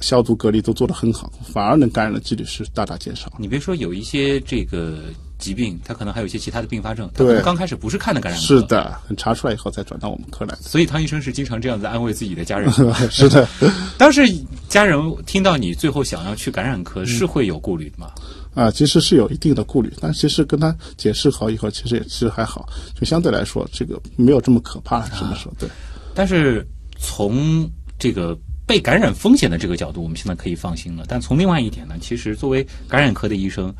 [0.00, 3.32] 消毒隔离都做得很好，反而能感染的几率是大大减少。
[3.38, 4.98] 你别说有一些这个
[5.38, 7.10] 疾病，它可能还有一些其他的并发症。
[7.14, 8.46] 对，刚开始不是看的感染科。
[8.46, 10.56] 是的，查出来以后再转到我们科来。
[10.60, 12.70] 所以汤医生是经常这样子安慰自己的家人。
[13.10, 13.48] 是的，
[13.98, 14.22] 当时
[14.68, 18.10] 家人听到你最后想要去感染科，是会有顾虑的吗？
[18.54, 25.06] 啊，其实是有一定的顾虑，但其实跟他解释好以后，其实也其实还好，就相对来说这个没有这么可怕。
[25.08, 25.68] 这么说对。
[26.14, 26.64] 但是
[27.00, 28.38] 从这个。
[28.68, 31.06] 被感染风险的这个角度，我们现在可以放心了。
[31.08, 33.74] 但从另外一点呢，其实作为感染科的医生，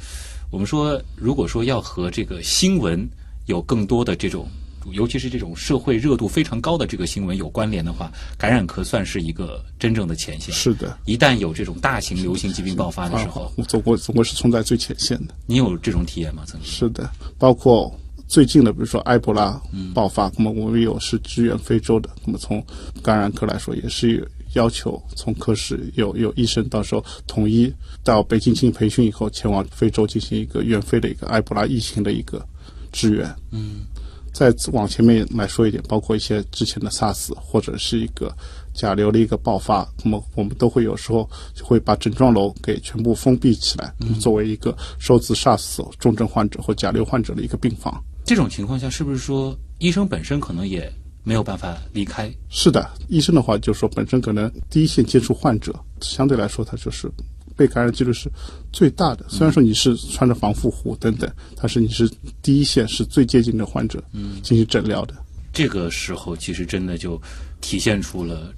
[0.51, 3.07] 我们说，如果说要和这个新闻
[3.45, 4.49] 有更多的这种，
[4.93, 10.55] 尤其是这种社会热度非常高的这个新闻有关联的话，感染科算是一个真正的前线。
[10.55, 15.35] 是的，一旦有这种大型流行疾病爆发的时候，总国总国是冲在最前线的。
[15.45, 16.45] 你有这种体验吗？
[16.47, 17.95] 曾经是的，包括
[18.27, 19.61] 最近的，比如说埃博拉
[19.93, 22.65] 爆发，那么我们有是支援非洲的，那么从
[23.03, 24.27] 感染科来说，也是。
[24.55, 32.45] 要求从科室有有医生，到时候统一到北京进行培训以后，前往非洲进行一个远非的一个埃博拉疫情的一个
[32.93, 33.35] 支援。
[33.51, 33.81] 嗯，
[34.33, 38.35] 再往前面来说一点，包括一些之前的 SARS 或者是一个
[38.75, 48.03] 甲流的一个爆发，那么我们都会有时候就会把整幢楼给全部封闭起来，作为一个收治 SARS 重症患者或甲流患者的一个病房。
[48.25, 50.91] 这种情况下，是不是说医生本身可能也？
[51.29, 52.33] 没有办法离开。
[52.49, 57.07] 是的，医生的话就是说，本身可能第一线接触患者，相对来说他就是
[57.55, 58.31] 被感染几率是
[58.73, 59.27] 最大的。
[59.29, 62.11] 虽然说你是穿着防护服等等，但是你是
[62.41, 65.15] 第一线是最接近的患者，嗯，进行诊疗的。
[65.53, 67.21] 这个时候其实真的就
[67.61, 68.51] 体现出了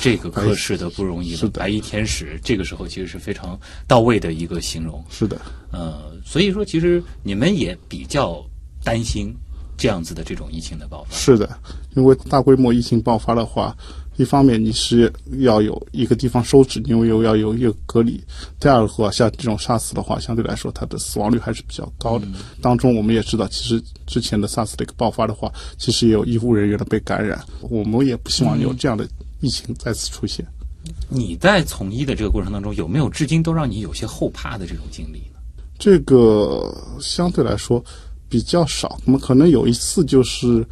[0.00, 1.48] 这个科室的不容易了。
[1.48, 3.58] 白衣天使这个时候其实是非常
[3.88, 5.04] 到位的一个形容。
[5.10, 5.40] 是的，
[5.72, 8.40] 呃，所以说其实你们也比较
[8.84, 9.34] 担心。
[9.74, 11.58] 这样子的这种疫情的爆发是的，
[11.94, 13.76] 因为大规模疫情爆发的话，
[14.16, 18.18] 一方面你是要有一个地方收治，因为又要有一个隔离；
[18.58, 22.26] 第二个话，像这种 SARS 的话，相对来说它的死亡率还是比较高的。
[22.60, 27.44] 当中我们也知道，其实之前的 SARS 的一个爆发的话，其实也有医护人员的被感染。
[27.60, 29.06] 我们也不希望有这样的
[29.40, 30.46] 疫情再次出现。
[31.08, 35.40] 你在从医的这个过程当中，有没有至今都让你有些后怕的这种经历呢？
[35.78, 37.84] 这个相对来说。
[38.28, 40.66] 比较少，我们可能有一次就是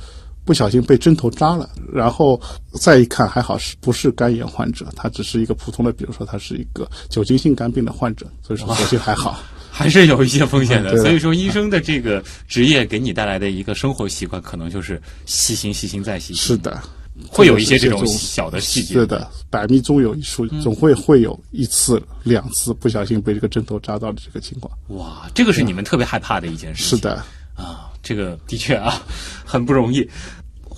[0.50, 2.40] 不小心被针头扎了，然后
[2.72, 9.38] 再一看还好是不是肝炎患者，他只是一个普通的，比如说他是一个酒精性肝病的患者，所以说所幸还好，
[9.70, 10.96] 还是有一些风险的。
[10.96, 16.42] 所以说医生的这个职业给你带来的一个生活习惯，可能就是细心、细心再细心。
[16.42, 16.82] 是的，
[17.28, 18.94] 会有一些这种小的细节。
[18.94, 24.76] 是的，百密终有一疏，总会会有一次、两次不小心被这个针头扎到的这个情况。
[24.88, 26.82] 哇，这个是你们特别害怕的一件事。
[26.82, 27.22] 是的。
[27.56, 29.02] 啊，这个的确啊，
[29.44, 30.08] 很不容易。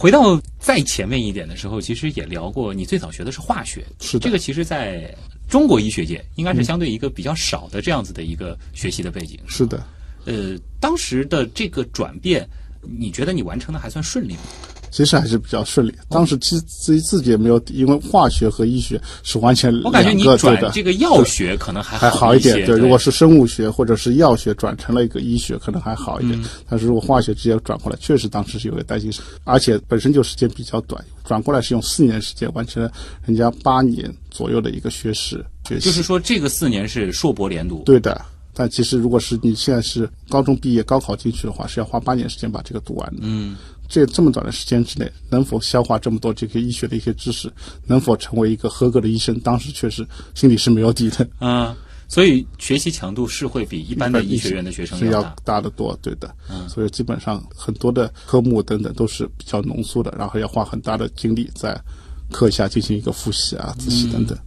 [0.02, 5.16] 回到再前面一点的时候，其实也聊过，你最早学的是化学，是这个，其实在
[5.48, 9.38] 中国医学界应该是相对一个比较少的这样子的一个学习的背景。
[9.46, 9.80] 是的，
[10.24, 12.44] 呃，当时的这个转变，
[12.80, 14.40] 你觉得你完成的还算顺利吗？
[14.92, 15.92] 其实还是比较顺利。
[16.08, 20.60] 当时其实自己自己也没有，因为化学和医学是完全我感觉你两个对的。
[20.60, 22.78] 转这个药学可能还还好，一点对。
[22.78, 26.40] 如果是生物学或者是药学转成了一个医学，可能还好一点。
[26.40, 29.12] 嗯但是如果化学直接转过来，确实当时是有点担心，
[29.44, 32.92] 而且本身就时间比较短，转过来是用四年时间完成了
[33.24, 35.86] 人家八年左右的一个学士学习。
[35.86, 38.20] 就是说这个四年是硕博连读，对的。
[38.54, 43.22] 但其实如果是你现在是高中毕业、高考进去的话，是要花八年时间把这个读完的。
[43.22, 43.56] 嗯，
[43.92, 47.52] 这这么短的时间之内，能否消化这么多这个医学的一些知识，
[47.86, 51.28] 能否成为一个合格的医生，当时确实心里是没有底的。
[51.40, 51.76] 嗯，
[52.08, 55.60] 所以学习强度是会比一般的医学院的学生是要大。
[55.60, 56.34] 得多，对的。
[56.48, 61.78] 嗯所以基本上很多的科目等等都是比较浓缩的，然后要花很大的精力在
[62.30, 64.38] 课下进行一个复习啊、自习等等。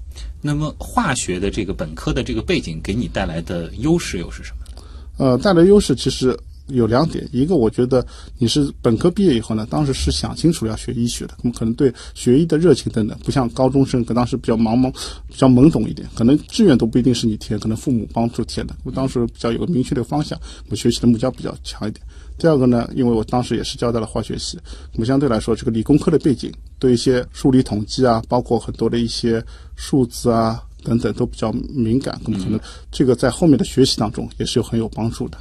[0.41, 4.84] 那么化学的这个本科的这个背景给你带来的优势又是什么呢？
[5.17, 6.36] 呃，带来优势其实
[6.67, 8.06] 有两点，一个我觉得
[8.38, 14.91] 你是本科毕业以后呢，当时是想清楚要学医学的，那么可能对学医的热情等等，不像高中生，可能当时比较茫茫、
[15.28, 18.75] 比较懵懂一点，可能志愿都不一定是你填，可能父母帮助填的。
[18.84, 22.04] 我当时比较有个明确的方向，我学习的目标比较强一点。
[22.38, 24.58] 第二个呢，因为我当时也是交代了化学系，
[24.91, 29.41] 那么相对来说，这个理工科的背景对一些数理统计啊，包括很多的一些
[29.75, 32.60] 数字啊等等都比较敏感，那么可能
[32.91, 35.38] 这个在后面的学习当中也是有很有帮助的。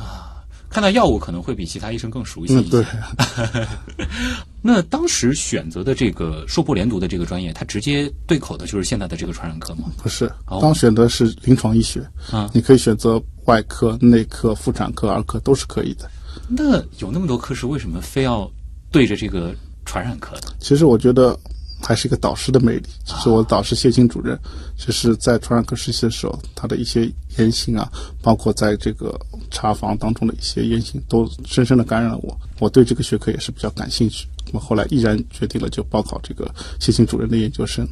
[0.74, 2.68] 看到药物可能会比其他医生更熟悉一些。
[2.68, 3.66] 嗯，对。
[4.60, 9.84] 那当时选择的这个硕博连读的这个专业，它直接对口的就是现在的这个传染科吗？
[10.02, 16.10] 不是哦，当选的是临床医学，啊你可以选择外科、内科、妇产科、儿科都是可以的。
[16.48, 18.50] 那有那么多科室，为什么非要
[18.90, 20.48] 对着这个传染科呢？
[20.58, 21.38] 其实我觉得
[21.84, 22.86] 还是一个导师的魅力。
[23.04, 24.38] 就是我的导师谢金主任，
[24.76, 27.90] 就是在传染科实习的时候，他的一些言行啊，
[28.22, 29.18] 包括在这个
[29.50, 32.36] 查房当中的一些言行，都深深的感染了我。
[32.58, 34.26] 我对这个学科也是比较感兴趣。
[34.46, 37.86] 那么后来毅然决定了就报考这个谢金主任的研究生。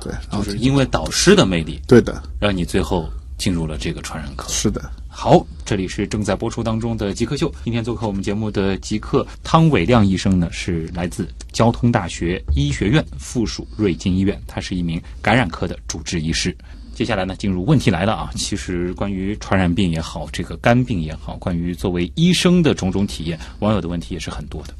[0.00, 4.48] 对，然后就是因为导师的魅力，对的，让你最后进入了这个传染科。
[4.48, 4.82] 是的。
[5.14, 7.52] 好，这里是正在播出当中的极客秀。
[7.62, 16.56] 今天做客我们节目的极客汤伟亮医生呢，是来自交通大学医学院附属瑞金医院，他是一名感染科的主治医师。
[16.94, 18.30] 接下来呢，进入问题来了啊！
[18.34, 24.74] 其实关于传染病也好，这个肝病也好，关于作为医生的种种体验，网友的问题也是很多的。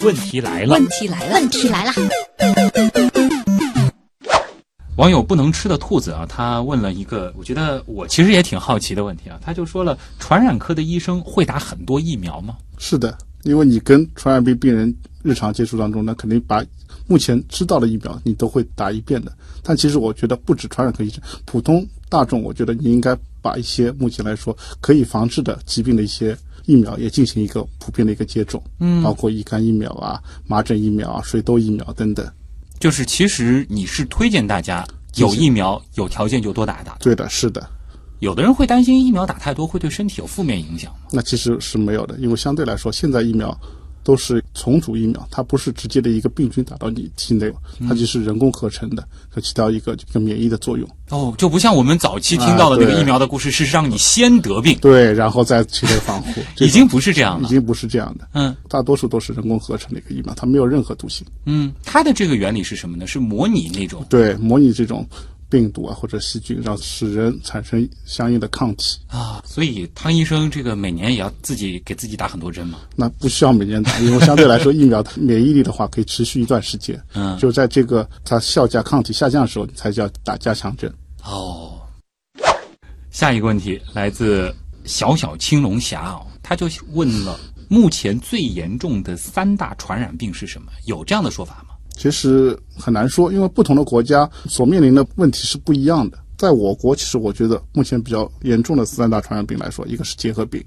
[0.00, 1.92] 问题来了，问题来了，问题来了，
[4.98, 12.56] 网友不能吃的兔子啊，他问了一个我觉得我其实也挺好奇的问题啊，他就说了，传染科的医生会打很多疫苗吗？
[12.78, 16.64] 是的，因为你跟传染病病人日常接触当中，那肯定把
[17.06, 19.32] 目前知道的疫苗你都会打一遍的。
[19.62, 32.28] 但其实我觉得不止传染科医生，普通大众，我觉得你应该把一些目前来说可以防治的疾病的一些疫苗也进行一个普遍的一个接种，嗯，包括乙肝疫苗啊、麻疹疫苗啊、水痘疫苗等等。
[32.78, 34.86] 就是其实你是推荐大家
[35.16, 36.98] 有疫苗、有条件就多打一打的。
[37.00, 37.68] 对的，是的。
[38.20, 40.98] 有的人会担心疫苗打太多会对身体有负面影响吗？
[41.12, 43.56] 那其实是没有的，因为相对来说，现在疫苗
[44.08, 47.52] 都是重组疫苗，它不是直接的一个病菌打到你体内，
[47.86, 50.88] 它就是人工合成的，它起到一个这个免疫的作用。
[51.10, 57.46] 哦，就不像我们早期听到的那个疫苗的故事，是让你先得病，对，然后再体内防护， 已经不是这样了。
[57.46, 61.26] 已经不是这样的，嗯大多数都是人工合成的一个疫苗，它没有任何毒性。
[61.44, 63.06] 嗯，它的这个原理是什么呢？
[63.06, 65.06] 是模拟那种对，模拟这种
[65.50, 68.98] 病毒啊或者细菌，让使人产生相应的抗体。
[69.08, 72.80] 啊，所以汤医生这个每年也要自己给自己打很多针嘛。
[72.94, 77.00] 那不需要每年打，因为相对来说，疫苗免疫力的话可以持续一段时间。
[77.14, 80.92] 嗯就在这个它效价抗体下降的时候，你才叫打加强针。
[81.24, 81.80] 哦，
[83.10, 90.70] 下一个问题来自小小青龙侠哦，他就问了：目前最严重的三大传染病是什么？
[90.86, 91.67] 有这样的说法吗？
[91.98, 96.18] 其实很难说，因为不同的国家所面临的问题是不一样的。
[96.36, 100.64] 在我国，其实我觉得目前比较严重的三大传染病来说，一个是结核病，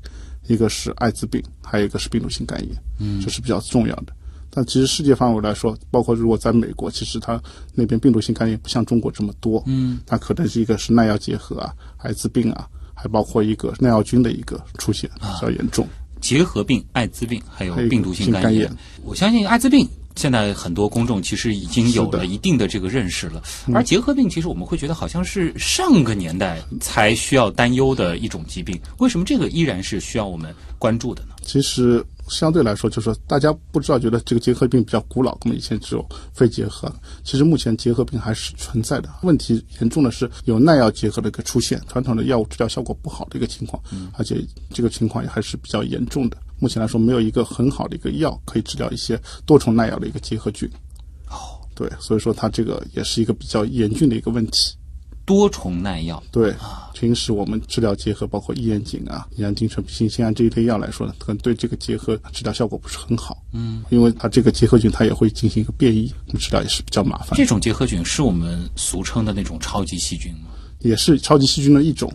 [0.47, 4.07] 一个是艾滋病，还有一个是病毒性肝炎，嗯，这是比较重要的。
[4.49, 7.41] 但其实世界范围来说，包括如果在美国，其实它
[7.73, 15.87] 那边病毒性肝炎不像中国这么多，嗯，它可能是一个是耐药结核啊、艾滋病啊，还包括一个耐药菌的一个出现比较严重。
[16.19, 18.77] 结核病、艾滋病，还有病毒性肝炎性肝炎。
[19.05, 23.41] 我相信艾滋病现在很多公众其实已经有了一定的这个认识了，
[23.73, 31.35] 而结核病其实我们会觉得好像是上个年代才需要担忧的一种疾病，为什么这个依然是需要我们关注的呢？
[31.43, 36.91] 其实相对来说，就是说大家不知道，觉得这个结核病比较古老，那么以前只有肺结核，
[37.23, 39.09] 其实目前结核病还是存在的。
[39.21, 44.41] 问题严重的是有耐药结核的一个出现，传统的药物治疗效果不好的一个情况，而且
[44.73, 46.37] 这个情况也还是比较严重的。
[46.57, 50.69] 目前来说没有一个很好的一个药可以治疗一些多重耐药的一个结核菌。
[51.27, 54.73] 哦，对，所以说它这个也是一个比较严峻的一个问题。
[55.25, 56.53] 多重耐药，对，
[56.93, 63.37] 平时我们治疗结核，包括异烟肼啊、乙氨丁醇、吡嗪酰胺这一类药来说呢，可能对这个结核治疗效果不是很好。
[63.53, 67.45] 嗯，因为它这个结核菌它也会进行一个变异，我们治疗也是比较麻烦这。
[67.45, 70.49] 种结核菌是我们俗称的那种超级细菌吗？
[70.79, 72.11] 也是超级细菌的一种。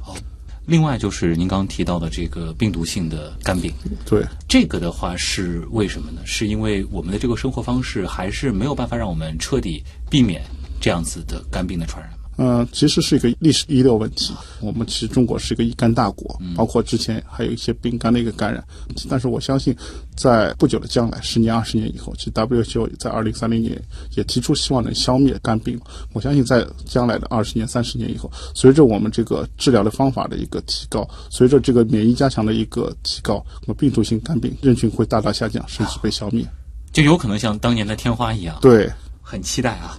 [0.66, 3.72] 另外就是您刚刚提到的这个病毒性的肝病，
[4.04, 6.20] 对，这个的话是为什么呢？
[6.24, 9.80] 是因为我们的这个生活方式还是没有办法让我们彻底
[10.10, 10.42] 避免
[10.80, 12.44] 这样子的肝病的传染吗？
[12.60, 14.34] 嗯，其实是一个历史遗留问题。
[14.60, 18.62] 我们其实中国是一个乙肝大国，嗯包括之前还有一些丙肝的一个感染。
[19.08, 19.74] 但是我相信，
[20.16, 23.80] 在不久的将来，十年、二十年以后，其实 WHO 在二零三零年
[24.16, 25.80] 也提出希望能消灭肝病。
[26.12, 36.46] 我相信在将来的二十年、三十年以后，随着我们这个治疗的方法的一个提高，随着这个免疫加强的一个提高，那么病毒性肝病人群会大大下降，甚至被消灭。
[36.92, 38.90] 就有可能像当年的天花一样，对，
[39.22, 39.98] 很期待啊。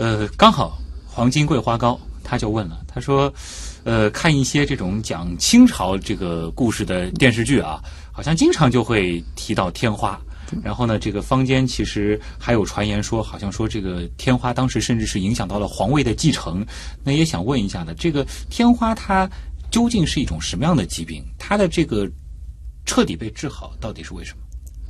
[0.00, 3.30] 呃，刚好黄金桂花糕他就问了，他说，
[3.84, 7.78] 呃，看一些这种讲清朝这个故事的电视剧啊，
[8.10, 10.18] 好像经常就会提到天花。
[10.64, 16.64] 然后呢，这个坊间其实还有传言说，好像说这个天花当时甚至是影响到了皇位的继承。
[17.04, 19.28] 那也想问一下呢，这个天花它
[19.70, 21.22] 究竟是一种什么样的疾病？
[21.38, 22.10] 它的这个
[22.86, 24.38] 彻底被治好到底是为什么？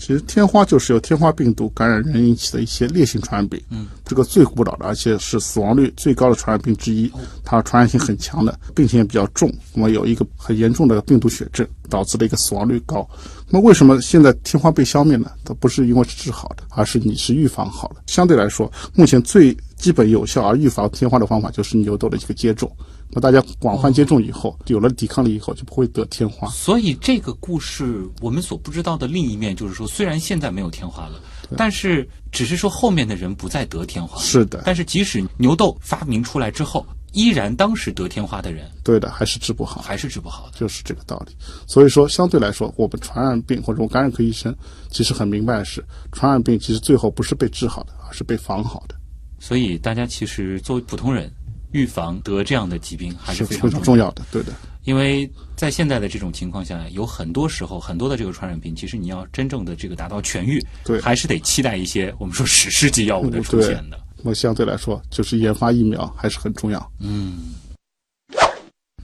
[0.01, 7.13] 其实天花就是由天花病毒感染人引起的一些烈性传染病，嗯，这个最古老的，而且是死亡率最高的传染病之一，
[7.45, 13.07] 它传染性很强的，病情也比较重，那么有一个很严重的病毒血症，导致了一个死亡率高。
[13.51, 15.31] 那么为什么现在天花被消灭呢？
[15.45, 17.97] 它不是因为是治好的，而是你是预防好了。
[18.07, 22.71] 相对来说，目前最基本有效而预防天花的方法就是牛痘的一个接种。
[23.13, 26.49] 那大家广泛接种以后，有了抵抗力以后，就不会得天花。
[26.49, 31.21] 所以这个故事我们所不知道的另一面就是说，虽然现在没有天花了，
[31.57, 34.21] 但是只是说后面的人不再得天花。
[34.21, 39.83] 是的但是即使牛痘发明出来之后，依然当时得天花的人对的，还是治不好。
[39.83, 40.59] 还是治不好的。
[40.61, 41.35] 就是这个道理。
[41.67, 44.55] 所以说，相对来说，我们传染病或者我感染科医生
[44.91, 48.95] 其实很明白的是，传染病其实最后不是被治好的，而是被防好的，
[49.41, 51.33] 所以大家其实作为普通人，
[51.73, 54.23] 预防得这样的疾病还是非非常重要的。
[54.31, 54.53] 对的，
[54.85, 64.01] 因为在现在的这种情况下，有很多时候很多的这个传染病，其实你要真正的这个达到痊愈，对还是得期待一些我们说史诗级药物的出现的。
[64.17, 66.93] 那么相对来说，就是研发疫苗还是很重要。
[66.99, 67.55] 嗯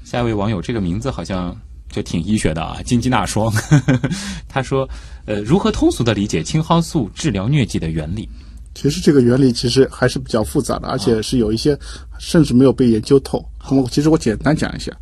[0.05, 1.57] 下一位网友这个名字好像
[1.91, 3.53] 就挺医学的啊，金鸡纳霜。
[4.49, 4.89] 他说，
[5.25, 8.29] 呃，如何通俗的理解青蒿素治疗疟疾的原理？
[8.77, 11.77] 其实这个原理其实还是比较复杂的，而且是有一些
[12.19, 13.43] 甚至没有被研究透。
[13.71, 14.93] 那么其实我简单讲一下，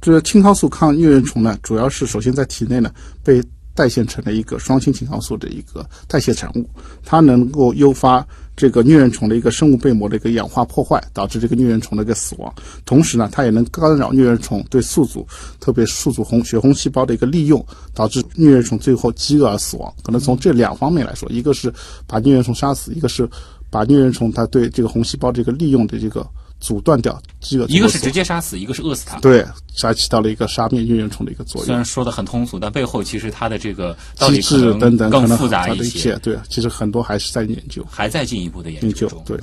[0.00, 2.92] 这青蒿素抗疟原虫呢，主要是首先在体内呢
[3.24, 3.42] 被
[3.74, 6.64] 代谢成了一个双氢青蒿素的一个代谢产物，
[7.04, 8.24] 它能够诱发
[8.56, 12.54] 这个疟原虫的一个生物被膜的一个氧化破坏，导致这个疟原虫的一个死亡。
[12.84, 15.26] 同时呢，它也能干扰疟原虫对宿主，
[15.58, 19.92] 特别宿主红血红细胞的一个利用，导致疟原虫最后饥饿而死亡。
[20.02, 21.72] 可能从这两方面来说，一个是
[22.06, 23.28] 把疟原虫杀死，一个是
[23.70, 26.24] 把疟原虫它对这个红细胞这个利用的这个
[26.60, 27.66] 阻断掉饥饿。
[27.68, 29.18] 一个是直接杀死，一个是饿死它。
[29.20, 29.44] 对，
[29.78, 31.66] 它起到了一个杀灭疟原虫的一个作用。
[31.66, 39.22] 虽然说的很通俗，但背后其实它的这个机制等等，可能更复杂一些，，对，其实很多还是在研究还在进一步的研研究中。
[39.24, 39.40] 究对。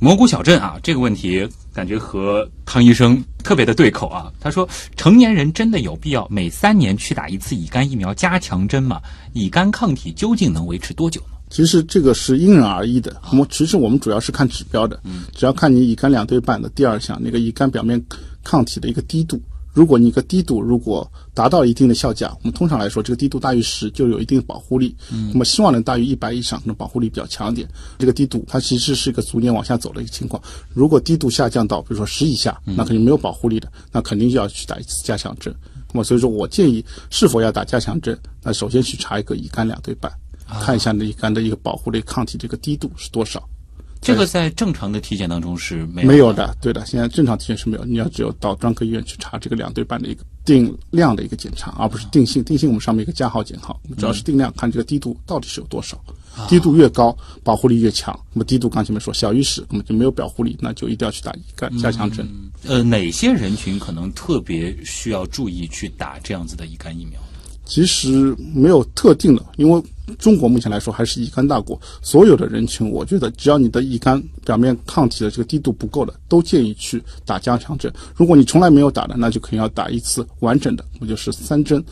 [0.00, 4.32] 蘑菇小镇啊，这个问题感觉和汤医生特别的对口啊。
[4.38, 9.02] 他说，成年人真的有必要每三年去打一次乙肝疫苗加强针吗？
[9.32, 11.37] 乙肝抗体究竟能维持多久呢？
[11.50, 13.20] 其实这个是因人而异的。
[13.30, 15.00] 我们其实我们主要是看指标的，
[15.34, 18.02] 只要看你乙肝两对半的第二项那个乙肝表面
[18.44, 19.40] 抗体的一个低度。
[19.74, 24.96] 如果你一个低度如果达到一定的效价，我们通常来说这个低度大于十就有一定的保护力。
[25.32, 27.68] 那么希望能大于一百以上，可能保护力比较强一点。
[27.96, 30.42] 这个低度它其实是一个逐年往下走的一个情况。
[30.74, 35.54] 如果低度下降到比如说十以下，那肯定没有保护力的，那肯定就要去打一次加强针。
[35.92, 40.10] 那么所以说我建议是否要打加强针，那首先去查一个乙肝两对半。
[40.60, 43.46] 看一下那乙肝的一个保护的抗体这个低度是多少。
[44.00, 52.42] 这个在正常的体检当中是没有没有的，对的，现在正常体检是没有，你要只有到专科医院去查这个两对半的一个定量的一个检查，而不是定性。
[52.44, 56.00] 定性我们上面一个加号减号，主要是定量，看这个低度到底是有多少。
[56.48, 58.16] 低度越高，保护力越强。
[58.32, 62.24] 那么低度刚前面说小于十，那么就没有保护力，那就一定要去打乙肝加强针。
[62.64, 67.20] 呃，哪些人群可能特别需要注意去打这样子的乙肝疫苗？
[67.68, 69.82] 其实没有特定的，因为
[70.18, 77.92] 中国目前来说还是乙肝大国，所有的人群，我觉得只要你的乙肝表面抗体的这个低度不够的，都建议去打加强针。
[78.16, 81.84] 如果你从来没有打的，那就肯定要打一次完整的，那就是三针。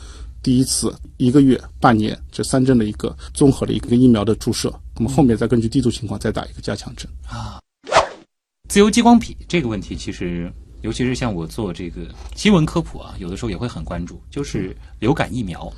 [0.43, 7.61] 第一次一个月、半年这三针的一个综合的一个疫苗的注射，那么后面再根据地图情况再打一个加强针啊。
[8.69, 10.51] 自由激光笔这个问题，其实
[10.87, 12.03] 尤其是像我做这个
[12.37, 15.71] 新闻科普啊，有的时候也会很关注，就是流感疫苗。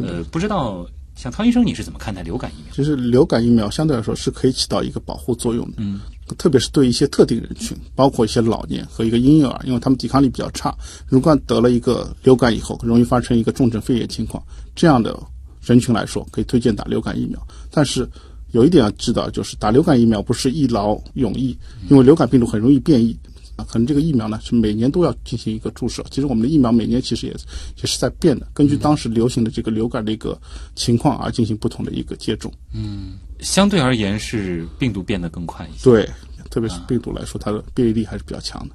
[0.00, 2.74] 呃，不知道像汤医生你是怎么看待流感疫苗？
[2.74, 6.00] 其实流感疫苗相对来说是可以起到一个保护作用的，嗯，
[6.36, 14.42] 特别是对一些特定人群，包括一些老年和一个婴幼儿，因为他们抵抗力比较差，如果得了一个流感以后，容易发生一个重症肺炎情况，
[14.74, 15.16] 这样的
[15.62, 17.40] 人群来说，可以推荐打流感疫苗。
[17.70, 18.08] 但是
[18.50, 21.56] 有一点要知道，就是打流感疫苗不是一劳永逸，
[21.88, 23.16] 因为流感病毒很容易变异。
[23.56, 26.04] 啊，可能这个疫苗呢是每年都要进行一个注射。
[26.10, 30.38] 其实我们的疫苗每年其实也也是在变的，根据当时流行的这个流感的一个
[30.74, 32.52] 情况而进行不同的一个接种。
[32.74, 35.84] 嗯相对而言是病毒变得更快一些。
[35.84, 36.08] 对，
[36.50, 38.74] 特别是病毒来说，它的变异力还是比较强的。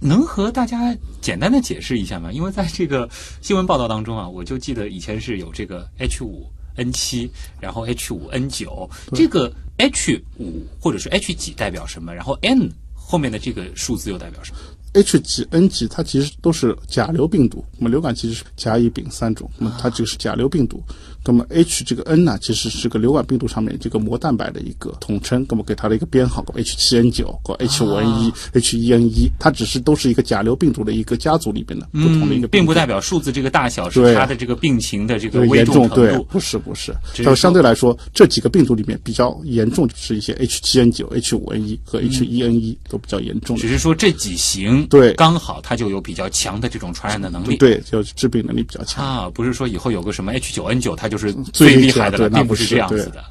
[0.00, 2.32] 能和大家简单的解释一下吗？
[2.32, 3.08] 因为在这个
[3.40, 6.46] 新闻报道当中啊，我就记得以前是有这个 H 五
[6.76, 12.14] N 七，然后 H 五 N 九，这个 H 五或者是 H 几代表什么？
[12.14, 12.68] 然后 N
[13.12, 14.58] 后面的这个数字又代表什么
[14.94, 17.62] ？H 几 N 几，它其实都是甲流病毒。
[17.76, 20.82] 那么流感其实是甲、乙、丙三种，那么它就是甲流病毒。
[21.24, 36.24] 那么 H 这个 N 呢，其实是个流感病毒上面这个膜蛋白的一个统称，那么给它的一个编号，H7N9 和 H 五 N 一、H 一 N 一，它只是都是一个甲流病毒的一个家族里边的不同的一个并不代表数字这个大小是它的这个病情的这个严重，程度。
[36.24, 36.94] 不是不是，
[37.36, 43.68] 相对来说，这几个病毒里面比较严重就是一些 H7N9、H5N1 和 H1N1 都比较严重的只。
[43.68, 47.56] 是说这几型对刚好它就有比较强的这种传染的能力。
[47.56, 49.04] 对，就是致病能力比较强。
[49.04, 53.22] 啊，不是说以后有个什么 H9N9，它就是最最厉害的了，并不是这样子的。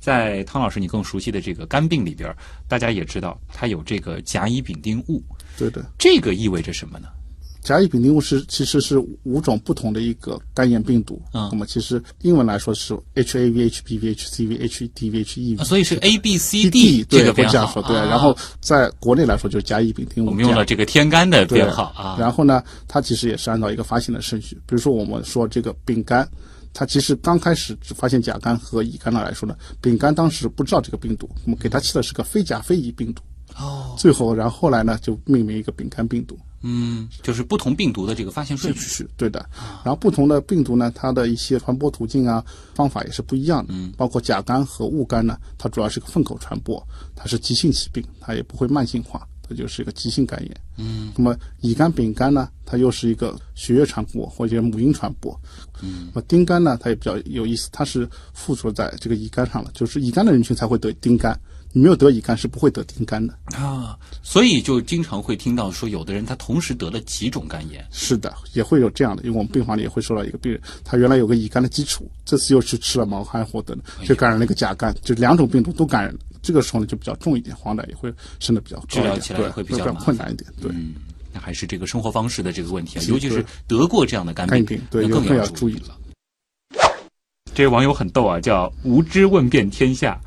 [0.00, 2.34] 在汤老师你更熟悉的这个肝病里边，
[2.66, 5.22] 大家也知道它有这个甲乙丙丁戊，
[5.56, 5.84] 对的。
[5.96, 7.06] 这个意味着什么呢？
[7.68, 11.20] 甲乙丙丁戊是其实是五种不同的一个肝炎病毒。
[11.34, 15.60] 嗯那么其实英文来说是 HAV、HBV、HCV、HDV、HEV。
[15.60, 17.94] 啊所以是 A B C D D 对，这个编号这样说对。
[17.94, 20.30] 啊然后在国内来说就是甲乙丙丁戊。
[20.30, 22.16] 我们用了这个天干的对编号啊。
[22.18, 24.54] 然后呢，它其实也是按照一个发现的顺序。
[24.66, 26.26] 比如说我们说这个丙肝，
[26.72, 33.22] 它其实刚开始只发现甲肝和乙肝的来说呢，丙肝当时不知道这个病毒，我们给它起的是个非甲非乙病毒。
[33.58, 36.38] 哦，最后，然后后来呢，就命名一个丙肝病毒。
[36.62, 38.80] 嗯，就是不同病毒的这个发现顺序。
[38.80, 39.48] 是是对的。
[39.84, 42.44] 然后不同的病毒呢，它的一些传播途径啊、
[42.74, 43.72] 方法也是不一样的。
[43.74, 46.84] 嗯，包括甲肝和戊肝呢，它主要是个粪口传播，
[47.14, 50.56] 它是急性疾病，它也不会慢性化，它就是一个急性肝炎。
[50.76, 55.38] 嗯，那么乙肝、丙肝呢，它又是一个血液传播或者母婴传播。
[55.80, 61.38] 嗯，那么丁肝呢，它也比较有意思，它是附着在这个乙肝上了，就是乙肝的人群才会得丁肝。
[61.72, 63.34] 你没有得乙肝是不会得丁肝的。
[63.56, 67.86] 啊，所以就经常会听到说，有的人他同时得了几种肝炎。
[67.90, 76.18] 是的，也会有这样的，因为我们病房里也会收到一个病人，他原来有个乙肝的基础，这次又去吃了毛汗或等，就感染了一个甲肝，就两种病毒都感染了。
[76.40, 80.50] 这个时候呢就比较重一点，黄疸也会升的比较高，治疗起来也会比较困难一点。
[80.60, 80.94] 对，嗯，
[81.32, 85.94] 那还是这个生活方式的这个问题啊，尤其是得过这样的肝肝病病，对那更要注注意了。
[87.54, 90.18] 这位网友很逗啊，叫无知问遍天下。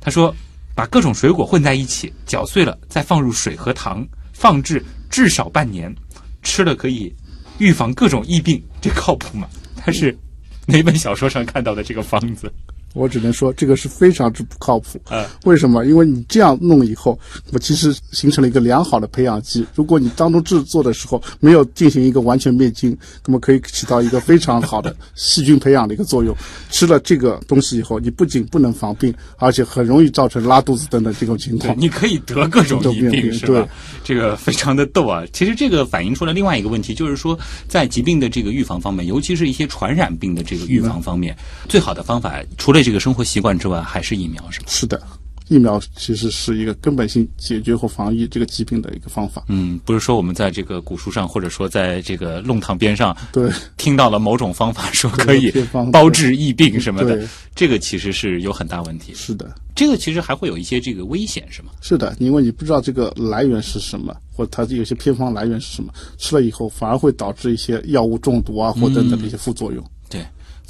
[0.00, 0.34] 他说，
[0.80, 4.02] 把各种水果混在一起，搅碎了，再放入水和糖，
[4.32, 5.94] 放置至少半年，
[6.42, 7.14] 吃了可以
[7.58, 9.46] 预防各种疫病，这靠谱吗？
[9.76, 10.16] 它是
[10.64, 12.50] 哪本小说上看到的这个方子？
[12.94, 15.00] 我只能说这个是非常之不靠谱。
[15.10, 15.84] 嗯，为什么？
[15.84, 17.18] 因为你这样弄以后，
[17.52, 19.66] 我其实形成了一个良好的培养基。
[19.74, 26.34] 如果你当中制作的时候没有进行一个完全灭菌，那么可以起到一个非常好的细菌培养的一个作用。
[26.70, 31.74] 吃了这个东西以后，你不仅不能防病，而且很容易造成拉肚子等等这种情，况。
[31.78, 33.68] 你可以得各种疾病，是吧对？
[34.02, 35.22] 这个非常的逗啊。
[35.32, 37.38] 其实这个反映出了另外一个问题，就是说
[37.68, 41.36] 在疾病的这个预防方面，尤其是一些传染病的这个预防方面，
[41.68, 44.66] 最好的方法除了这个生活习惯之外，还是疫苗，是吧？
[44.68, 45.02] 是的，
[45.48, 49.44] 疫苗其实是一个根本性解决或防疫这个疾病的一个方法。
[49.48, 55.52] 嗯，不是说我们在这个古书上，或者说在这个弄堂边上，对，听到了某种方法说可以
[55.92, 59.12] 包治疫病什么的对，这个其实是有很大问题。
[59.14, 61.70] 是的，这个其实还会有一些这个危险，是吗？
[61.80, 69.82] 是的，因为你不知道这个来源是什么，或者它有些偏方来源是什么，吃了以后反而会导致一些药物中毒啊，或等等的一些副作用。
[69.82, 69.90] 对，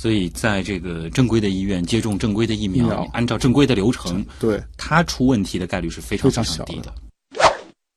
[0.01, 6.90] 所以在这个正规的医院接种正规的疫苗，按照正规的流程，对，它出问题的概率是非常非常低的。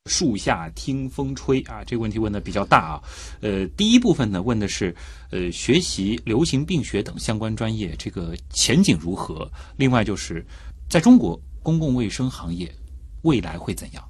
[0.10, 3.04] 树下听风吹啊，这个问题问的比较大啊。
[3.39, 4.93] 呃，第一部分呢问的是，
[5.32, 9.49] 呃，学习流行病学等相关专业这个前景如何？
[9.78, 10.45] 另外就是，
[10.89, 12.70] 在中国公共卫生行业
[13.22, 14.04] 未来会怎样？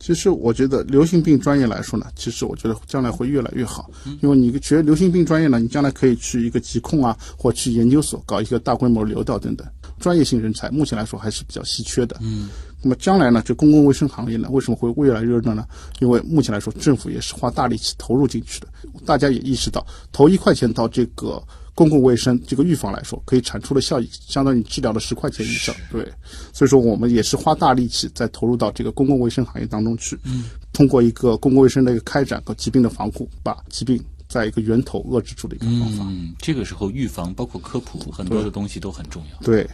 [0.00, 3.90] 其实我觉得流行病专业来说呢，其实我觉得将来会越来越好，
[4.22, 9.66] 因为你学流行病专业呢，你将来可以去一个疾控啊，或去研究所搞一个大规模流调等等，
[10.00, 12.16] 专业性人才目前来说还是比较稀缺的。
[12.22, 12.48] 嗯，
[12.82, 15.66] 那么将来呢，这公共卫生行业呢，为什么会越来越热呢？
[15.98, 18.68] 因为目前来说，政府也是花大力气投入进去的，
[19.04, 21.42] 大家也意识到投一块钱到这个。
[21.80, 25.74] 公共卫生这个预防来说，可以产出的效益相当于治疗的十块钱以上。
[25.90, 26.06] 对，
[26.52, 30.14] 所以说我们也是花大力气在投入到这个公共卫生行业当中去。
[30.24, 36.04] 嗯，通过一个公共卫生的一个开展和疾病的防护，把疾病在一个源头遏制住的一个方法。
[36.06, 39.46] 嗯，这个时候预防包括科普很多的东西都很重要。
[39.46, 39.66] 对。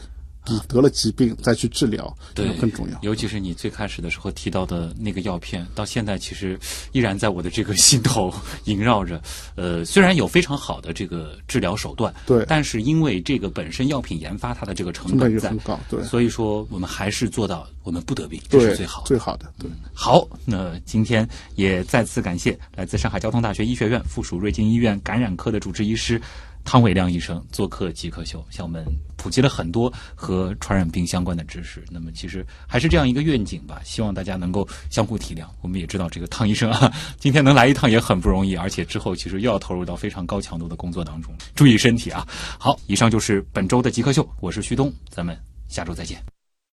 [0.46, 6.56] 比得了疾病再去治疗对更重要，尤其是你最开始的时候提到的那个药片，到现在其实
[6.92, 8.32] 依然在我的这个心头
[8.64, 9.20] 萦绕着。
[9.56, 19.52] 呃，虽然有非常好的这个治疗手段，对，但是因为这个本身药品研发它的这个成本在，很高，对，所以说我们还是做到我们不得病，这是最好最好的。
[19.58, 26.20] 对，好，那今天也再次感谢来自上海交通大学医学院附属瑞金医院感染科的主治医师。
[26.66, 28.84] 汤伟亮医生做客极客秀，向我们
[29.16, 31.82] 普及了很多和传染病相关的知识。
[31.90, 35.46] 那么，其实还是这样一个愿景吧，希望大家能够相互体谅。
[35.62, 42.26] 我们也知道，这个汤医生啊，今天能来一趟也很不容易，而且之后其实又要投入到非常高强度的工作当中，注意身体啊。
[42.58, 45.38] 好，以上就是本周的极客秀，我是旭东，咱们
[45.68, 46.20] 下周再见。